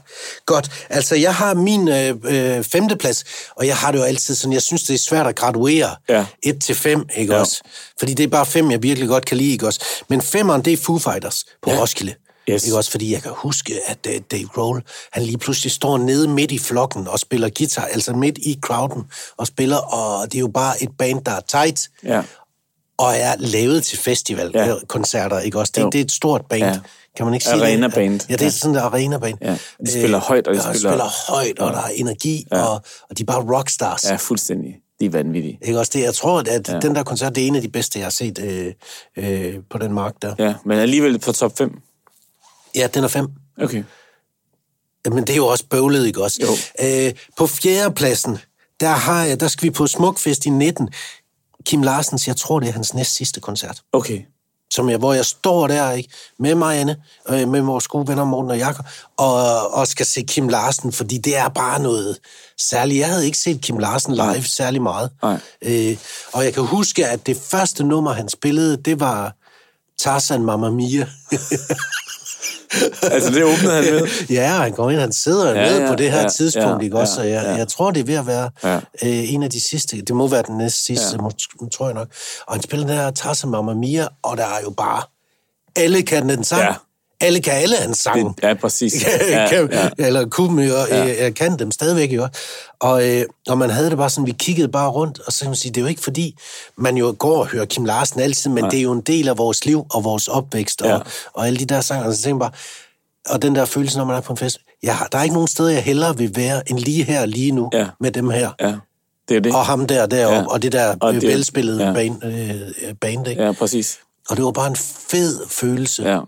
[0.45, 0.71] Godt.
[0.89, 3.23] Altså, jeg har min øh, øh, femteplads,
[3.55, 6.25] og jeg har det jo altid sådan, jeg synes, det er svært at graduere Ja.
[6.43, 7.39] 1 til 5, ikke Ja.
[7.39, 7.61] også?
[7.99, 9.79] Fordi det er bare fem, jeg virkelig godt kan lide, ikke også?
[10.09, 11.81] Men femmeren, det er Foo Fighters på Ja.
[11.81, 12.13] Roskilde.
[12.51, 12.63] Yes.
[12.65, 12.91] Ikke også?
[12.91, 14.81] Fordi jeg kan huske, at uh, Dave Grohl,
[15.11, 19.03] han lige pludselig står nede midt i flokken og spiller guitar, altså midt i crowden
[19.37, 22.21] og spiller, og det er jo bare et band, der er tight, Ja.
[22.97, 25.71] og er lavet til festivalkoncerter, ikke også?
[25.75, 25.89] Det, Jo.
[25.89, 26.63] det er et stort band.
[26.63, 26.79] Ja.
[27.17, 28.13] Kan man ikke sige Arenaband.
[28.19, 28.29] det?
[28.29, 28.49] Ja, det er Ja.
[28.51, 29.37] sådan et arenaband.
[29.41, 29.57] Ja.
[29.85, 32.61] De spiller højt, og de ja, spiller- spiller højt, og der er energi, ja.
[32.63, 32.73] og,
[33.09, 34.03] og de er bare rockstars.
[34.03, 34.75] ja, fuldstændig.
[34.99, 35.59] De er vanvittige.
[35.61, 36.01] Ikke også det?
[36.01, 36.79] Jeg tror, at ja.
[36.79, 38.73] den der koncert, det er en af de bedste, jeg har set øh,
[39.17, 40.35] øh, på den mark der.
[40.39, 40.45] Ja.
[40.45, 41.71] Ja, men alligevel på top 5.
[42.75, 43.27] ja, den er fem.
[43.61, 43.83] Okay.
[45.05, 46.39] Men det er jo også bøvlet, ikke også?
[46.41, 46.85] Jo.
[46.87, 48.37] Øh, på fjerdepladsen,
[48.79, 50.89] der, har jeg, der skal vi på Smukfest i 19.
[51.65, 53.81] Kim Larsens, jeg tror, det er hans næst sidste koncert.
[53.91, 54.21] Okay.
[54.73, 56.09] som jeg, hvor jeg står der ikke
[56.39, 56.97] med Marianne,
[57.29, 58.85] øh, med vores gode venner Morten og Jakob,
[59.17, 62.17] og, og skal se Kim Larsen, fordi det er bare noget
[62.57, 62.99] særligt.
[62.99, 64.41] Jeg havde ikke set Kim Larsen live Nej.
[64.41, 65.09] særlig meget.
[65.23, 65.39] Nej.
[65.61, 65.97] Øh,
[66.33, 69.35] og jeg kan huske, at det første nummer, han spillede, det var
[69.99, 71.07] Tarzan Mamma Mia.
[73.11, 74.07] Altså, det åbnede han med.
[74.29, 76.83] ja, han går ind, han sidder Ja, med ja, på det her ja, tidspunkt, ja,
[76.83, 77.21] ikke også?
[77.21, 77.55] ja, Og jeg, ja.
[77.55, 78.75] jeg tror, det er ved at være Ja.
[78.75, 80.01] øh, en af de sidste.
[80.01, 81.23] Det må være den næste sidste, Ja.
[81.61, 81.67] ja.
[81.73, 82.07] tror jeg nok.
[82.47, 85.03] Og han spiller den her Tarzan Mamma Mia, og der er jo bare...
[85.75, 86.61] Alle kan den sang.
[86.61, 86.73] Ja.
[87.21, 88.35] Alle kan alle hans sang.
[88.37, 88.93] Det, ja, præcis.
[89.29, 89.89] Ja, kan, ja.
[89.97, 91.23] eller kunne jo, ja.
[91.23, 92.27] jeg kan dem stadigvæk jo.
[92.79, 95.49] Og, øh, og man havde det bare sådan, vi kiggede bare rundt, og så kan
[95.49, 96.35] man sige, det er jo ikke fordi,
[96.77, 98.69] man jo går og hører Kim Larsen altid, men Nej.
[98.69, 100.97] det er jo en del af vores liv og vores opvækst, og, Ja.
[101.33, 102.51] og alle de der sanger, og så tænker bare,
[103.29, 105.47] og den der følelse, når man er på en fest, har, der er ikke nogen
[105.47, 107.87] steder, jeg hellere vil være, end lige her, lige nu, Ja.
[107.99, 108.49] med dem her.
[108.61, 108.73] Ja,
[109.29, 109.53] det er det.
[109.55, 110.41] Og ham der deroppe, Ja.
[110.41, 110.47] ja.
[110.47, 111.87] og det der Og det- velspillede ja.
[111.87, 111.93] ja.
[111.93, 113.43] band, øh, band ikke?
[113.43, 113.99] Ja, præcis.
[114.29, 114.75] Og det var bare en
[115.09, 116.03] fed følelse.
[116.03, 116.19] Ja.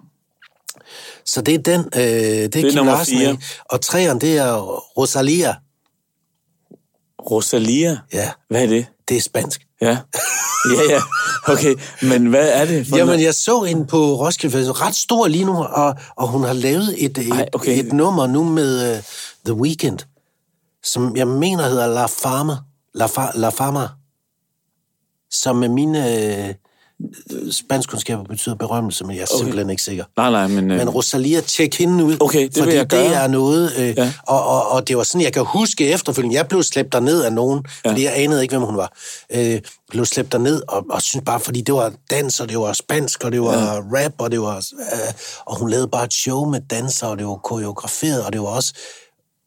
[1.26, 3.38] Så det er den, øh, det er, er Kim Larsen, ikke?
[3.66, 4.54] Og træeren, det er
[4.98, 5.56] Rosalia.
[7.32, 8.00] Rosalia?
[8.14, 8.86] Ja, Hvad er det?
[9.10, 9.62] det er spansk.
[9.82, 9.98] Ja.
[10.78, 11.02] Ja, ja.
[11.48, 13.26] Okay, men hvad er det for Jamen, noget?
[13.26, 17.06] jeg så hende på Roskilde Festival, ret stor lige nu, og, og hun har lavet
[17.06, 17.80] et, et, Ej, okay.
[17.80, 19.04] et nummer nu med uh,
[19.46, 20.00] The Weeknd,
[20.84, 22.54] som jeg mener hedder La Fama,
[22.96, 23.88] La, Fa, La Fama,
[25.32, 26.56] som med mine
[27.00, 29.38] uh, spanskkundskaber betyder berømmelse, men jeg er okay.
[29.44, 30.04] simpelthen ikke sikker.
[30.18, 30.72] Nej, nej, men...
[30.72, 32.18] Øh, Men Rosalia, tjek hende ud.
[32.20, 33.14] Okay, det vil fordi jeg det gøre.
[33.24, 33.72] er noget...
[33.78, 34.14] Øh, Ja.
[34.28, 37.34] og, og, og det var sådan, jeg kan huske efterfølgende, jeg blev slæbt ned af
[37.34, 37.90] nogen, ja.
[37.90, 38.94] fordi jeg anede ikke, hvem hun var.
[39.30, 42.74] Øh, blev slæbt ned og, og synes bare, fordi det var dans, og det var
[42.74, 43.80] spansk, og det var ja.
[43.80, 44.56] rap, og det var...
[44.58, 45.14] Øh,
[45.46, 48.48] og hun lavede bare et show med danser, og det var koreograferet, og det var
[48.48, 48.74] også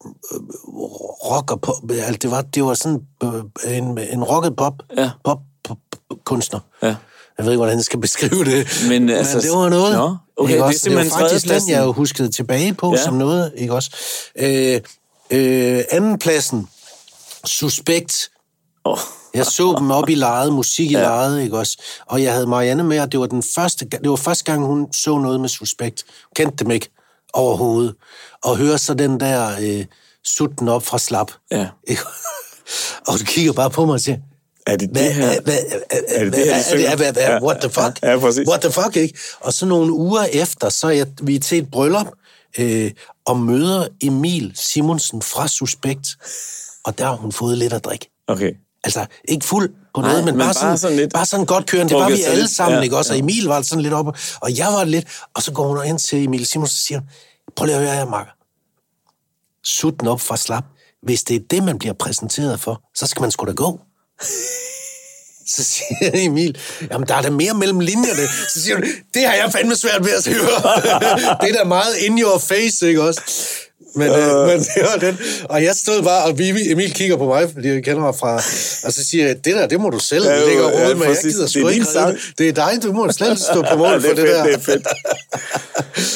[0.07, 0.41] øh,
[1.31, 1.75] rock og pop.
[1.91, 5.11] Altså, det, var, det var sådan øh, en, en rocket pop, Ja.
[5.25, 5.79] pop, pop,
[6.09, 6.61] pop kunstner.
[6.83, 6.95] Ja.
[7.39, 8.67] Jeg ved ikke, hvordan jeg skal beskrive det.
[8.89, 9.97] Men, altså, det var noget.
[9.97, 10.89] nå, okay, ikke det er også?
[10.89, 13.03] det var faktisk den, jeg huskede tilbage på Ja.
[13.05, 13.91] som noget, ikke også?
[14.39, 14.81] Øh,
[15.31, 16.69] øh, andenpladsen,
[17.45, 18.31] Suspekt.
[18.85, 18.99] oh,
[19.35, 21.01] Jeg så dem op i lejet, musik i ja.
[21.01, 21.83] lejet, ikke også?
[22.07, 24.93] Og jeg havde Marianne med, og det var, den første, det var første gang, hun
[24.93, 26.05] så noget med Suspekt.
[26.37, 26.89] Kendte dem ikke
[27.33, 27.95] overhovedet.
[28.45, 29.85] Og høre så den der øh,
[30.25, 31.33] sutten op fra slap.
[31.51, 31.69] Ja.
[33.09, 34.19] Og du kigger bare på mig og siger,
[34.67, 35.27] er det det her?
[35.29, 36.33] Er det
[37.15, 37.99] det her, what the fuck?
[38.03, 38.49] ja, præcis.
[38.49, 39.19] What the fuck, ikke?
[39.41, 42.07] Og så nogle uger efter, så er jeg, vi er til et bryllup,
[42.59, 42.91] øh,
[43.27, 46.09] og møder Emil Simonsen fra Suspekt,
[46.85, 48.11] og der har hun fået lidt at drikke.
[48.27, 48.53] Okay.
[48.85, 51.47] Altså, ikke fuld på Nej, noget, men, men bare, bare sådan, sådan lidt bare sådan
[51.47, 51.95] godt kørende.
[51.95, 53.13] Det var vi alle sammen, Ja, ikke også?
[53.13, 53.19] Og.
[53.19, 56.25] Emil var sådan lidt oppe, og jeg var lidt, og så går hun hen til
[56.25, 57.01] Emil Simonsen og siger,
[57.57, 58.31] prøv lige at høre her, Marker.
[59.65, 60.65] Sut den op fra slap.
[61.03, 63.81] Hvis det er det, man bliver præsenteret for, så skal man sgu da gå.
[65.55, 66.59] Så siger Emil,
[66.91, 68.29] jamen der er da mere mellem linjerne.
[68.49, 70.41] Så siger du, det har jeg fandme svært ved at høre.
[71.41, 73.21] det er da meget in your face, ikke også?
[73.97, 75.19] Men, øh, men det var den.
[75.45, 78.35] Og jeg stod bare, og Vivi, Emil kigger på mig, fordi jeg kender mig fra...
[78.87, 80.95] Og så siger jeg, det der, det må du selv Ja, ja, lægge ja, råd
[80.95, 81.07] med.
[81.07, 82.13] Jeg gider Det sgu er ikke sang.
[82.15, 82.39] det.
[82.39, 84.59] Det er dig, du må slet stå på mål Ja, for det det er der.
[84.59, 84.87] fedt, det er fedt.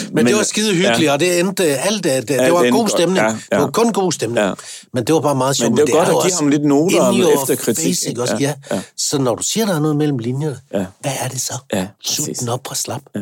[0.07, 1.13] Men, Men, det var øh, skide hyggeligt, ja.
[1.13, 3.19] og det endte alt det, det, det var endte god godt, stemning.
[3.19, 3.31] ja, ja.
[3.51, 4.47] Det var kun god stemning.
[4.47, 4.53] Ja.
[4.95, 5.71] Men det var bare meget sjovt.
[5.75, 7.85] Men det var godt er at jo give ham lidt noter in your efter kritik,
[7.95, 8.09] face, ikke?
[8.09, 8.37] ikke også?
[8.41, 8.77] Ja, Ja.
[8.77, 8.81] ja.
[8.97, 10.85] Så når du siger, der er noget mellem linjerne, Ja.
[11.01, 11.55] hvad er det så?
[11.73, 13.01] Ja, Sut den op fra slap.
[13.15, 13.21] Ja.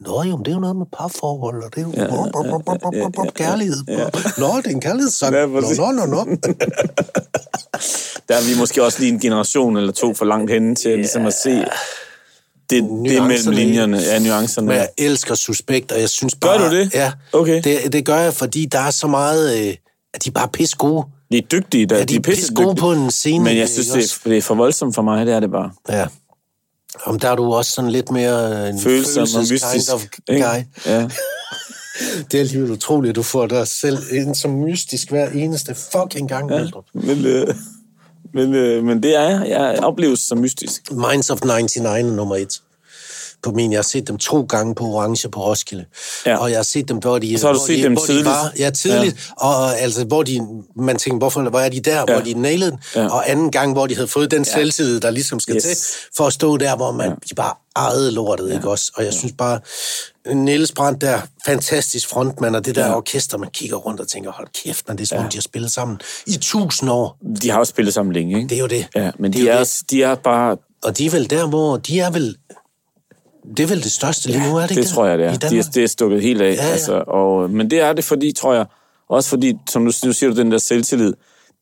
[0.00, 3.84] Nå jo, men det er jo noget med parforhold, og det er jo kærlighed.
[4.38, 5.34] Nå, det er en kærlighedssang.
[5.34, 6.24] Ja, Nå, nå, nå, nå.
[8.28, 11.26] Der er vi måske også lige en generation eller to for langt henne til ligesom
[11.26, 11.64] at se det,
[12.70, 12.82] det
[13.22, 13.98] mellem linjerne.
[13.98, 14.66] Ja, nuancerne.
[14.66, 16.58] Men jeg elsker Suspekt, og jeg synes bare...
[16.58, 16.94] Gør du det?
[16.94, 17.62] Ja, Okay.
[17.64, 19.68] det, det gør jeg, fordi der er så meget...
[19.68, 19.74] Øh,
[20.14, 21.04] at de er bare pisse gode.
[21.32, 21.98] De er dygtige, der.
[21.98, 23.44] Ja, de er pisse gode på en scene.
[23.44, 25.50] Men jeg ikke synes, det er, det er for voldsomt for mig, det er det
[25.50, 25.70] bare.
[25.88, 26.06] Ja.
[27.04, 29.62] Om der er du også sådan lidt mere en Følsom og mystisk.
[29.72, 30.64] kind of guy.
[30.86, 31.08] Ja.
[32.30, 36.28] Det er alligevel utroligt, at du får dig selv ind som mystisk hver eneste fucking
[36.28, 36.50] gang.
[36.50, 36.66] Ja.
[36.94, 37.54] Men, øh,
[38.34, 39.48] men, øh, men det er jeg.
[39.48, 40.92] Jeg opleves som mystisk.
[40.92, 42.60] Minds of 99 er nummer et
[43.42, 43.72] på min.
[43.72, 45.84] Jeg har set dem to gange på Orange på Roskilde.
[46.26, 46.36] Ja.
[46.36, 48.24] Og jeg har set dem, hvor de, så har du hvor set de, dem tidligt.
[48.26, 49.30] De var, ja, tidligt.
[49.40, 49.46] Ja.
[49.46, 50.40] Og altså, hvor de,
[50.76, 52.04] man tænker, hvorfor hvor er de der, ja.
[52.04, 52.78] hvor de nailede den.
[52.96, 53.06] Ja.
[53.08, 55.62] Og anden gang, hvor de havde fået den selvtillid, der ligesom skal Yes.
[55.62, 55.76] til,
[56.16, 57.14] for at stå der, hvor man ja.
[57.30, 58.54] de bare ejede lortet, ja.
[58.54, 58.92] ikke også?
[58.96, 59.18] Og jeg ja.
[59.18, 59.60] synes bare,
[60.34, 62.88] Niels Brandt der, fantastisk frontmand, og det der Ja.
[62.88, 62.96] ja.
[62.96, 65.42] orkester, man kigger rundt og tænker, hold kæft, man, det er som om, de har
[65.42, 67.16] spillet sammen i tusind år.
[67.42, 68.48] De har også spillet sammen længe, ikke?
[68.48, 68.86] Det er jo det.
[68.94, 70.56] Ja, men Det de er jo også- de er bare...
[70.82, 72.36] Og de er vel der, hvor de er vel...
[73.56, 75.30] Det er vel det største lige nu, er det ikke Det tror jeg, det er.
[75.32, 75.66] De Danmark?
[75.66, 76.54] er, det er stukket helt af.
[76.54, 76.70] Ja, ja.
[76.72, 78.66] Altså, og, men det er det, fordi, tror jeg,
[79.08, 81.12] også fordi, som du, nu siger du, den der selvtillid,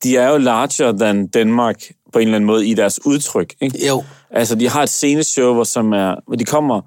[0.03, 3.53] de er jo larger than Danmark på en eller anden måde i deres udtryk.
[3.61, 3.87] Ikke?
[3.87, 4.03] Jo.
[4.31, 6.81] Altså, de har et sceneshow, hvor, som er, hvor de kommer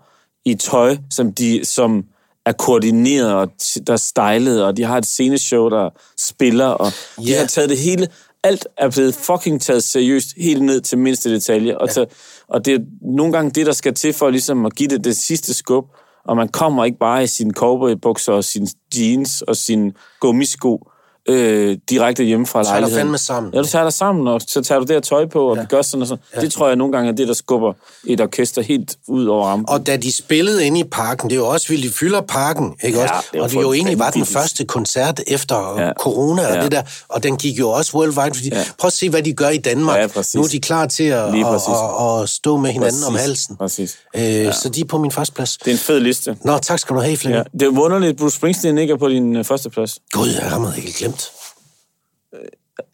[0.45, 2.05] i tøj, som, de, som
[2.47, 3.49] er koordineret, og
[3.87, 7.39] der er stylet, og de har et sceneshow, der spiller, og de Ja.
[7.39, 8.09] har taget det hele...
[8.45, 11.79] Alt er blevet fucking taget seriøst, helt ned til mindste detalje.
[11.79, 12.05] Og, ja.
[12.49, 12.79] og det er
[13.17, 15.85] nogle gange det, der skal til for ligesom at give det det sidste skub.
[16.25, 18.67] Og man kommer ikke bare i sine cowboybukser og sine
[18.99, 20.92] jeans og sine gummisko
[21.29, 23.01] øh, direkte hjemme fra tager dig lejligheden.
[23.01, 23.55] fandme sammen.
[23.55, 25.65] Ja, du tager dig sammen, og så tager du det her tøj på, og ja.
[25.65, 26.25] gør sådan og sådan.
[26.37, 26.41] Ja.
[26.41, 27.73] Det tror jeg nogle gange er det, der skubber
[28.07, 29.69] et orkester helt ud over rampen.
[29.69, 32.75] Og da de spillede inde i parken, det er jo også vildt, de fylder parken,
[32.85, 33.29] ikke Ja, også?
[33.33, 35.93] det Og det jo egentlig var den første koncert efter Ja.
[36.01, 36.63] corona og Ja.
[36.63, 38.65] det der, og den gik jo også worldwide, fordi Ja.
[38.79, 39.99] prøv at se, hvad de gør i Danmark.
[40.01, 40.35] Ja, præcis.
[40.35, 43.07] nu er de klar til at, at, at, at stå med hinanden Præcis.
[43.07, 43.57] om halsen.
[43.57, 43.97] Præcis.
[44.17, 44.53] Øh, ja.
[44.53, 45.57] Så de er på min første plads.
[45.57, 46.37] Det er en fed liste.
[46.45, 47.45] Nå, tak skal du have, Flemming.
[47.53, 47.59] Ja.
[47.59, 49.99] Det er wunderligt, at Bruce Springsteen ikke er på din øh, første plads.
[50.13, 51.22] Gud, jeg har helt glemt.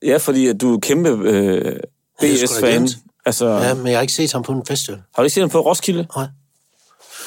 [0.03, 1.80] Ja, fordi at du er kæmpe øh, det
[2.20, 2.89] BS-fan.
[3.26, 3.74] Altså, Ja, ja.
[3.74, 5.03] men jeg har ikke set ham på en festival.
[5.14, 6.07] Har du ikke set ham på Roskilde?
[6.16, 6.26] Nej.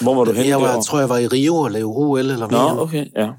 [0.01, 2.47] Hvor var du henne Jeg var, tror, jeg var i Rio og lavede OL eller
[2.47, 2.79] Nå, VM.
[2.79, 3.29] okay, ja.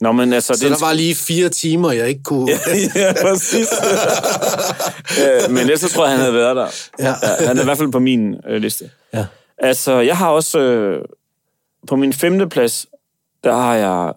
[0.00, 0.54] Nå, men altså...
[0.54, 2.50] Så der var lige fire timer, jeg ikke kunne...
[2.94, 3.68] ja, præcis.
[5.22, 6.66] Øh, men ellers så tror jeg, han havde været der.
[6.98, 7.14] Ja.
[7.40, 8.90] Ja, han er i hvert fald på min øh, liste.
[9.14, 9.26] Ja.
[9.58, 10.58] Altså, jeg har også...
[10.58, 11.04] Øh,
[11.88, 12.86] på min femte plads,
[13.44, 14.12] der har jeg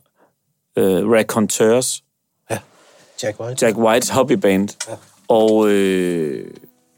[0.78, 2.02] øh, Raconteurs, ja.
[3.24, 3.66] Jack White.
[3.66, 4.70] Jack Whites hobbyband.
[4.90, 4.94] Ja.
[5.28, 6.52] Og øh,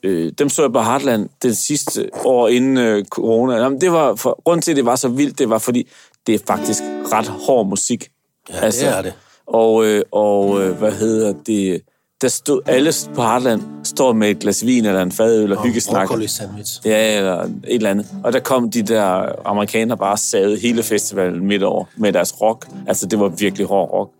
[0.03, 3.55] øh, dem så jeg på Heartland det sidste år inden øh, corona.
[3.55, 5.87] Jamen, det var for, grunden til, at det var så vildt, det var fordi,
[6.27, 8.07] det er faktisk ret hård musik.
[8.49, 9.13] Ja, det er det.
[9.47, 11.81] Og, øh, og øh, hvad hedder det?
[12.21, 16.29] Der stod, alle på Heartland står med et glas vin eller en fadøl og, og
[16.29, 16.79] sandwich.
[16.85, 18.07] Ja, eller et eller andet.
[18.23, 22.67] Og der kom de der amerikanere bare savet hele festivalen midt over med deres rock.
[22.87, 24.11] Altså, det var virkelig hård rock.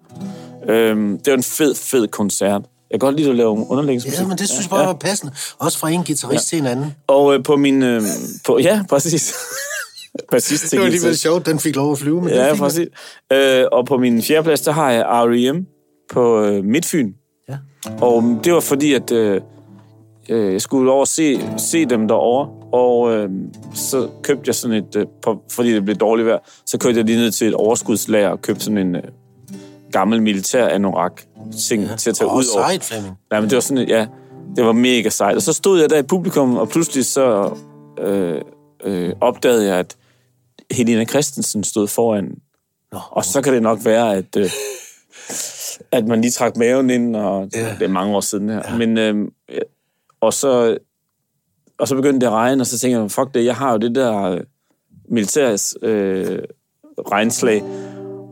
[0.70, 2.62] Øhm, det var en fed, fed koncert.
[2.92, 4.20] Jeg kan godt lide at lave underlægningsmusik.
[4.20, 5.34] Ja, men det synes jeg bare var passende.
[5.60, 6.58] Også fra en guitarist ja.
[6.58, 6.96] til en anden.
[7.08, 7.84] Og øh, på min...
[7.84, 8.02] Øh,
[8.46, 9.34] på, ja, præcis.
[10.32, 12.22] præcis Det var alligevel sjovt, den fik lov at flyve.
[12.22, 12.58] Men Ja, den.
[12.58, 12.88] præcis.
[13.34, 15.66] Øh, og på min fjerde plads, der har jeg R.E.M.
[16.14, 17.14] på øh, Midtfyn.
[17.50, 17.58] Ja.
[18.02, 19.42] Og det var fordi, at øh,
[20.30, 23.30] øh, jeg skulle over se, se dem derovre, og øh,
[23.76, 27.06] så købte jeg sådan et, øh, på, fordi det blev dårligt vejr, så kørte jeg
[27.06, 29.02] lige ned til et overskudslager og købte sådan en øh,
[29.92, 31.22] gammel militær anorak
[31.68, 31.96] ting ja.
[31.96, 32.68] til at tage Åh, ud over.
[32.68, 33.16] sejt, Flemming.
[33.32, 34.08] Nej, men det var sådan ja,
[34.56, 35.36] det var mega sejt.
[35.36, 37.58] Og så stod jeg der i publikum, og pludselig så
[38.00, 38.42] øh,
[38.84, 39.98] øh, opdagede jeg, at
[40.72, 42.36] Helena Christensen stod foran.
[42.92, 43.00] Nå.
[43.12, 44.50] Og så kan det nok være, at, øh,
[45.98, 47.76] at man lige trak maven ind, og Ja.
[47.80, 48.62] det er mange år siden her.
[48.72, 48.78] Ja.
[48.78, 49.28] Men, øh,
[50.22, 50.78] og, så,
[51.80, 53.78] og så begyndte det at regne, og så tænkte jeg, fuck det, jeg har jo
[53.78, 54.40] det der øh,
[55.10, 56.40] militærs øh,
[57.12, 57.64] regnslag.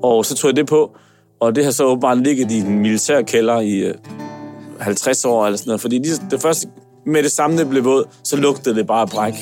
[0.03, 0.97] Og så tog jeg det på,
[1.39, 3.95] og det har så åbenbart ligget i en militærkælder i øh,
[4.79, 6.67] 50 år eller sådan noget, fordi lige, det første,
[7.05, 9.33] med det samme, det blev våd, så lugtede det bare af bræk.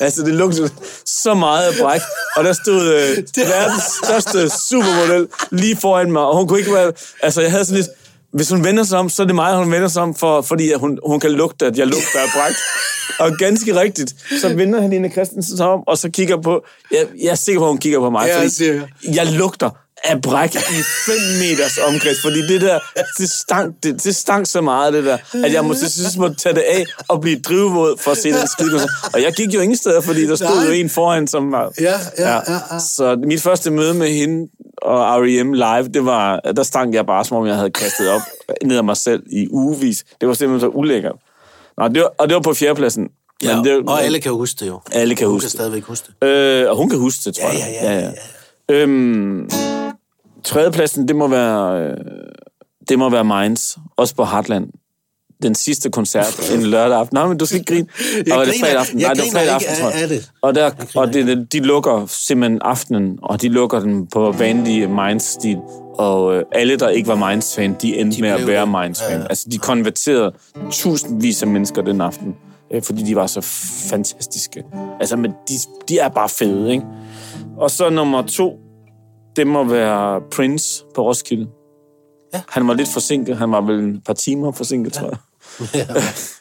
[0.00, 0.70] Altså, det lugtede
[1.06, 2.00] så meget af bræk,
[2.36, 6.92] og der stod øh, verdens største supermodel lige foran mig, og hun kunne ikke være...
[7.22, 7.88] Altså, jeg havde sådan lidt...
[8.32, 10.74] Hvis hun vender sig om, så er det mig, hun vender sig om, for, fordi
[10.74, 12.54] hun, hun kan lugte, at jeg lugter af bræk.
[13.18, 16.64] Og ganske rigtigt, så vender han Ine Christensen sig om, og så kigger på...
[16.90, 18.80] Jeg, jeg er sikker på, at hun kigger på mig, fordi
[19.14, 19.70] jeg lugter
[20.04, 20.58] af bræk i
[21.06, 22.78] 5 meters omkreds, fordi det der,
[23.18, 26.36] det stank, det, det stank så meget, det der, at jeg måtte, til sidst måtte
[26.36, 28.80] tage det af og blive drivvåd for at se den skide.
[29.14, 30.66] Og jeg gik jo ingen steder, fordi der stod Nej.
[30.66, 31.72] jo en foran, som var...
[31.80, 32.40] Ja, ja, ja,
[32.72, 32.78] ja.
[32.78, 34.48] Så mit første møde med hende
[34.82, 35.52] og R.E.M.
[35.52, 38.20] live, det var, der stank jeg bare, som om jeg havde kastet op
[38.64, 40.04] ned af mig selv i ugevis.
[40.20, 41.14] Det var simpelthen så ulækkert.
[41.78, 43.08] Nå, det var, og det var på fjerdepladsen.
[43.42, 44.80] Ja, Men det, og alle kan huske det jo.
[44.92, 45.52] alle kan Hun huske kan det.
[45.52, 46.26] stadigvæk huske det.
[46.28, 47.78] Øh, og hun kan huske det, tror Ja, jeg.
[47.82, 48.10] ja, ja, ja,
[48.70, 48.74] ja.
[48.74, 49.48] Øhm,
[50.46, 51.96] tredjepladsen, det må være, øh,
[52.88, 53.78] det må være Minds.
[53.96, 54.66] Også på Heartland.
[55.42, 57.14] Den sidste koncert en lørdag aften.
[57.16, 57.88] Nej, men du skal ikke grine.
[58.26, 58.98] Jeg Og var det fredag aften?
[58.98, 60.08] Nej, det var fredag aften, tror jeg.
[60.08, 60.30] det.
[60.42, 65.56] Og, der, og det, de lukker simpelthen aftenen, og de lukker den på vanlig Minds-stil.
[65.98, 68.66] Og øh, alle, der ikke var Minds-fan, de endte De med at være.
[68.66, 69.20] Minds-fan.
[69.20, 69.26] Ja.
[69.26, 70.32] Altså, de konverterede
[70.72, 72.34] tusindvis af mennesker den aften,
[72.72, 73.40] øh, fordi de var så
[73.90, 74.64] fantastiske.
[75.00, 75.54] Altså, men de,
[75.88, 76.84] de er bare fede, ikke?
[77.58, 78.58] Og så nummer to,
[79.36, 81.46] det må være Prince på Roskilde.
[82.34, 82.40] Ja.
[82.48, 83.36] Han var lidt forsinket.
[83.36, 85.16] Han var vel et par timer forsinket, tror jeg.
[85.74, 85.86] Ja,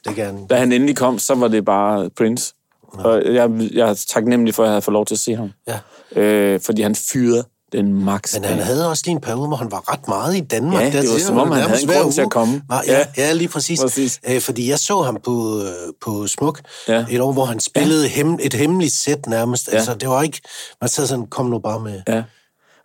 [0.06, 0.48] det kan.
[0.48, 2.54] Da han endelig kom, så var det bare Prince.
[2.94, 5.52] Og jeg, jeg er taknemmelig for, at jeg havde fået lov til at se ham.
[5.68, 6.22] Ja.
[6.22, 8.34] Øh, fordi han fyrede den max.
[8.34, 10.82] Men han havde også lige en periode, hvor han var ret meget i Danmark.
[10.82, 12.62] Ja, det Der var siger som om, han havde en grund til at komme.
[12.70, 13.06] Var, ja, Ja.
[13.18, 13.82] ja, lige præcis.
[13.82, 14.20] Præcis.
[14.28, 15.68] Æ, fordi jeg så ham på, øh,
[16.06, 17.06] på Smuk Ja.
[17.12, 18.10] et år, hvor han spillede ja.
[18.10, 19.70] hem, et hemmeligt sæt nærmest.
[19.72, 19.78] Ja.
[19.78, 20.42] Altså, det var ikke...
[20.82, 22.02] Man sad sådan, kom nu bare med...
[22.08, 22.24] Ja.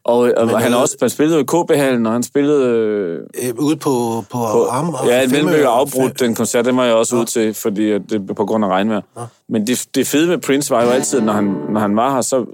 [0.05, 2.65] Og, og han, han- har også, han spillede i KB-hallen, og han spillede...
[2.67, 3.91] Øh, Øh, ude på,
[4.31, 4.89] på, på Arm.
[4.89, 7.91] og ja, en Femø- Mellemø afbrudt den koncert, den var jeg også ude til, fordi
[7.91, 9.01] at det på grund af regnvejr.
[9.49, 12.21] Men det, det fede med Prince var jo altid, når han, når han var her,
[12.21, 12.45] så,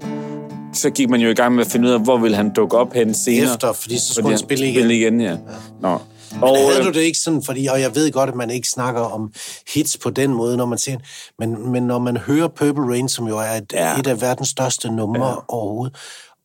[0.73, 2.77] så gik man jo i gang med at finde ud af, hvor ville han dukke
[2.77, 3.53] op hen senere.
[3.53, 4.75] Efter, fordi så skulle Fordi han spille igen.
[4.81, 5.37] Spille igen, ja.
[5.81, 5.89] Nå.
[5.89, 5.99] Og,
[6.41, 8.69] Og, havde øh, du det ikke sådan, fordi, og jeg ved godt, at man ikke
[8.69, 9.33] snakker om
[9.73, 10.97] hits på den måde, når man ser
[11.39, 13.89] men, men når man hører Purple Rain, som jo er et, Ja.
[13.93, 13.99] ja.
[13.99, 15.33] et af verdens største numre ja.
[15.47, 15.95] overhovedet,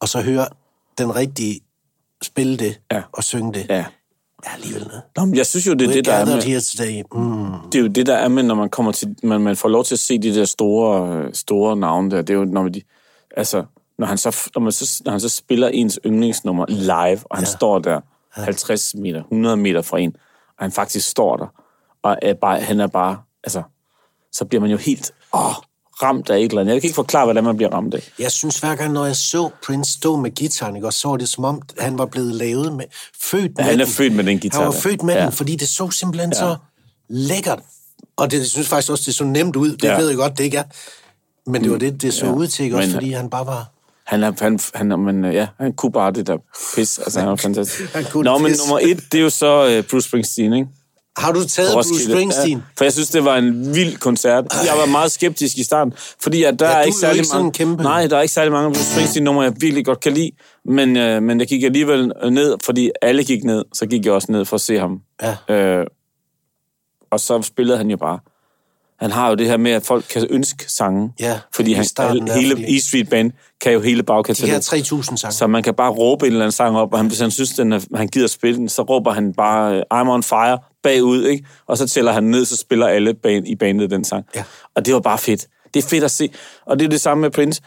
[0.01, 0.45] og så hører
[0.99, 1.61] den rigtige
[2.23, 3.03] spille det Ja.
[3.13, 3.85] og synge det, ja.
[4.45, 5.03] er alligevel noget.
[5.17, 7.03] Nå, men jeg synes jo, det er det, der er med, here today.
[7.15, 7.71] Mm.
[7.73, 9.85] det er jo det, der er med, når man kommer til, man, man får lov
[9.85, 12.23] til at se de der store, store navne der.
[12.23, 12.83] Det er jo, når man, de,
[13.37, 13.65] altså,
[13.99, 17.45] når han, så, når, man så, når han så spiller ens yndlingsnummer live, og han
[17.45, 17.51] ja.
[17.51, 20.17] står der 50 meter, 100 meter fra en,
[20.59, 21.47] og han faktisk står der,
[22.03, 23.63] og er bare, han er bare, altså,
[24.33, 25.55] så bliver man jo helt åh,
[26.03, 26.73] ramt af et eller andet.
[26.73, 28.11] Jeg kan ikke forklare, hvordan man bliver ramt af.
[28.19, 31.17] Jeg synes hver gang, når jeg så Prince stå med gitaren, ikke, og så var
[31.17, 32.85] det som om, han var blevet lavet med,
[33.23, 33.93] født med han er den.
[33.95, 35.25] født med den guitar Han var født med Ja.
[35.25, 36.39] den, fordi det så simpelthen ja.
[36.39, 36.57] så
[37.09, 37.59] lækkert.
[38.17, 39.71] Og det jeg synes faktisk også, det så nemt ud.
[39.73, 39.93] Det Ja.
[39.93, 39.99] ja.
[39.99, 40.65] ved jeg godt, det ikke er.
[41.51, 42.33] Men det var det, det så Ja.
[42.33, 42.77] ud til, ikke?
[42.77, 43.69] Også Men- fordi han bare var...
[44.05, 46.37] Han er, han, han, men, øh, ja, han kunne bare det der
[46.75, 46.99] pis.
[46.99, 47.95] Altså, han er fantastisk.
[47.95, 50.69] Han Nå, det men nummer et, det er jo så uh, Bruce Springsteen, ikke?
[51.17, 52.05] Har du taget Bruce.
[52.11, 52.59] Springsteen?
[52.59, 54.45] Ja, for jeg synes, det var en vild koncert.
[54.67, 55.93] Jeg var meget skeptisk i starten,
[56.23, 57.47] fordi at der Ja, er ikke særlig ikke mange...
[57.47, 60.31] en kæmpe- Nej, der er ikke særlig mange Bruce Springsteen-numre, jeg virkelig godt kan lide.
[60.65, 64.33] Men, øh, men jeg gik alligevel ned, fordi alle gik ned, så gik jeg også
[64.33, 65.01] ned for at se ham.
[65.49, 65.55] Ja.
[65.55, 65.87] Øh,
[67.11, 68.19] og så spillede han jo bare.
[69.01, 71.13] Han har jo det her med, at folk kan ønske sange.
[71.21, 74.03] Ja, fordi han, starten der, hele fordi- E Street Band kan jo hele De her
[74.03, 74.63] bagkataloget.
[74.73, 75.33] 3.000 sange.
[75.33, 77.51] Så man kan bare råbe en eller anden sang op, og han, hvis han synes,
[77.51, 81.25] den er, han gider spille den, så råber han bare øh, I'm on fire bagud,
[81.25, 81.47] ikke?
[81.67, 84.25] Og så tæller han ned, så spiller alle band, i bandet den sang.
[84.35, 84.45] Ja.
[84.75, 85.47] Og det var bare fedt.
[85.75, 86.31] Det er fedt at se.
[86.67, 87.63] Og det er det samme med Prince.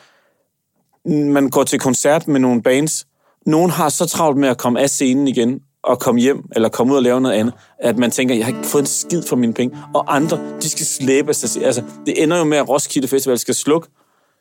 [1.05, 3.05] Man går til koncert med nogle bands.
[3.45, 6.93] Nogen har så travlt med at komme af scenen igen, og komme hjem, eller komme
[6.93, 9.35] ud og lave noget andet, at man tænker, jeg har ikke fået en skid for
[9.35, 9.77] mine penge.
[9.95, 11.63] Og andre, de skal slæbe sig.
[11.65, 13.87] Altså, det ender jo med, at Roskilde Festival skal slukke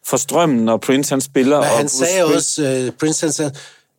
[0.07, 1.57] for strømmen, når Prince han spiller.
[1.57, 3.53] Men og han sagde Spring- også, uh, Prince han sagde,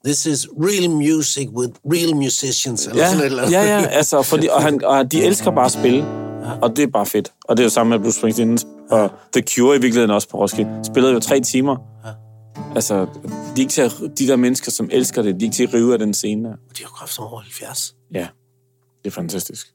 [0.05, 3.53] this is real music with real musicians, eller Ja, sådan et eller andet.
[3.53, 6.05] ja, ja, altså, fordi, og, han, og de elsker bare at spille,
[6.61, 7.31] og det er bare fedt.
[7.45, 8.59] Og det er jo samme med Bruce Springsteen
[8.91, 10.79] og The Cure i virkeligheden også på Roskilde.
[10.83, 11.77] Spillede jo tre timer.
[12.75, 13.07] Altså,
[13.55, 15.73] de, ikke til at, de der mennesker, som elsker det, de er ikke til at
[15.73, 16.49] rive af den scene.
[16.49, 16.55] der.
[16.55, 17.95] De er jo kraft over 70.
[18.13, 18.27] Ja,
[19.03, 19.67] det er fantastisk.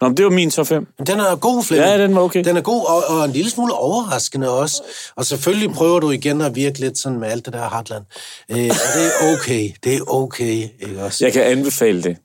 [0.00, 0.86] Nå, men det var min top 5.
[0.98, 1.90] Men den er god, Flemming.
[1.90, 2.44] Ja, den var okay.
[2.44, 4.82] Den er god, og, og en lille smule overraskende også.
[5.16, 8.04] Og selvfølgelig prøver du igen at virke lidt sådan med alt det der Heartland.
[8.50, 9.70] Øh, og det er okay.
[9.84, 11.24] Det er okay, ikke også?
[11.24, 12.16] Jeg kan anbefale det.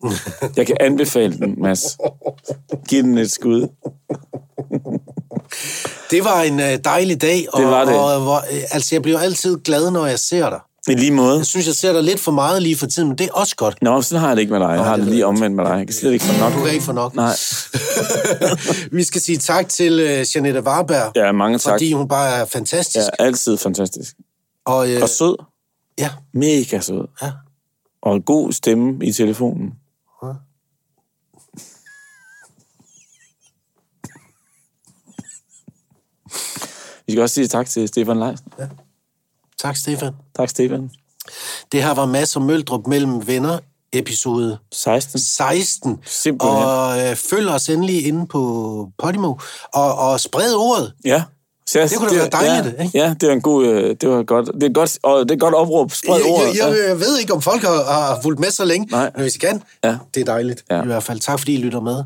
[0.58, 1.98] Jeg kan anbefale den, Mads.
[2.90, 3.68] Giv den et skud.
[6.12, 7.46] Det var en øh, dejlig dag.
[7.54, 7.96] Og, Det var det.
[7.96, 10.60] Og, hvor, øh, altså, jeg bliver altid glad, når jeg ser dig.
[10.92, 11.38] I lige måde.
[11.38, 13.56] Jeg synes, jeg ser dig lidt for meget lige for tiden, men det er også
[13.56, 13.78] godt.
[13.82, 14.68] Nå, sådan har jeg det ikke med dig.
[14.70, 15.78] Jeg har det det lige omvendt med dig.
[15.78, 16.54] Jeg kan slet ikke få nok.
[16.54, 17.16] Du kan ikke få nok.
[17.16, 17.36] Nej.
[18.98, 21.74] Vi skal sige tak til øh, Janette Warberg, Ja, mange tak.
[21.74, 23.06] fordi hun bare er fantastisk.
[23.20, 24.16] Ja, altid fantastisk.
[24.66, 25.36] Og, øh, Og sød.
[26.00, 27.08] ja, Mega sød.
[27.22, 27.32] ja.
[28.02, 29.72] Og en god stemme i telefonen.
[37.08, 38.48] Vi skal også sige tak til Stefan Leisen.
[39.62, 40.14] Tak, Stefan.
[40.38, 40.90] Tak, Stefan.
[41.72, 43.60] Det her var Mads og Møldrup mellem venner,
[43.94, 45.20] episode 16.
[45.20, 46.00] 16.
[46.06, 46.64] Simpelthen.
[46.64, 49.34] Og øh, følg os endelig inde på Podimo.
[49.74, 50.94] Og, og spred ordet.
[51.06, 51.24] Ja.
[51.68, 52.98] Så jeg, Det kunne da være dejligt, ja, ikke?
[52.98, 55.40] Ja, det var en god, øh, det var godt, det er godt, og det er
[55.40, 55.92] godt opråb.
[55.92, 56.48] Spred Jeg, ordet.
[56.58, 59.12] jeg, jeg, jeg ved ikke, om folk har, har fulgt med så længe, Nej.
[59.16, 59.98] men hvis I kan, Ja.
[60.14, 60.64] det er dejligt.
[60.70, 60.84] Ja.
[60.84, 62.04] I hvert fald tak, fordi I lytter med.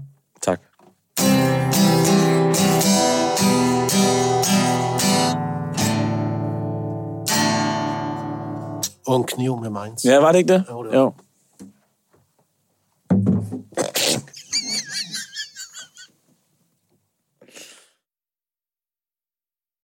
[9.08, 10.06] Og en kniv med Mainz.
[10.06, 10.64] Ja, var det ikke det?
[10.70, 10.98] Jo, det var.
[11.00, 11.14] jo.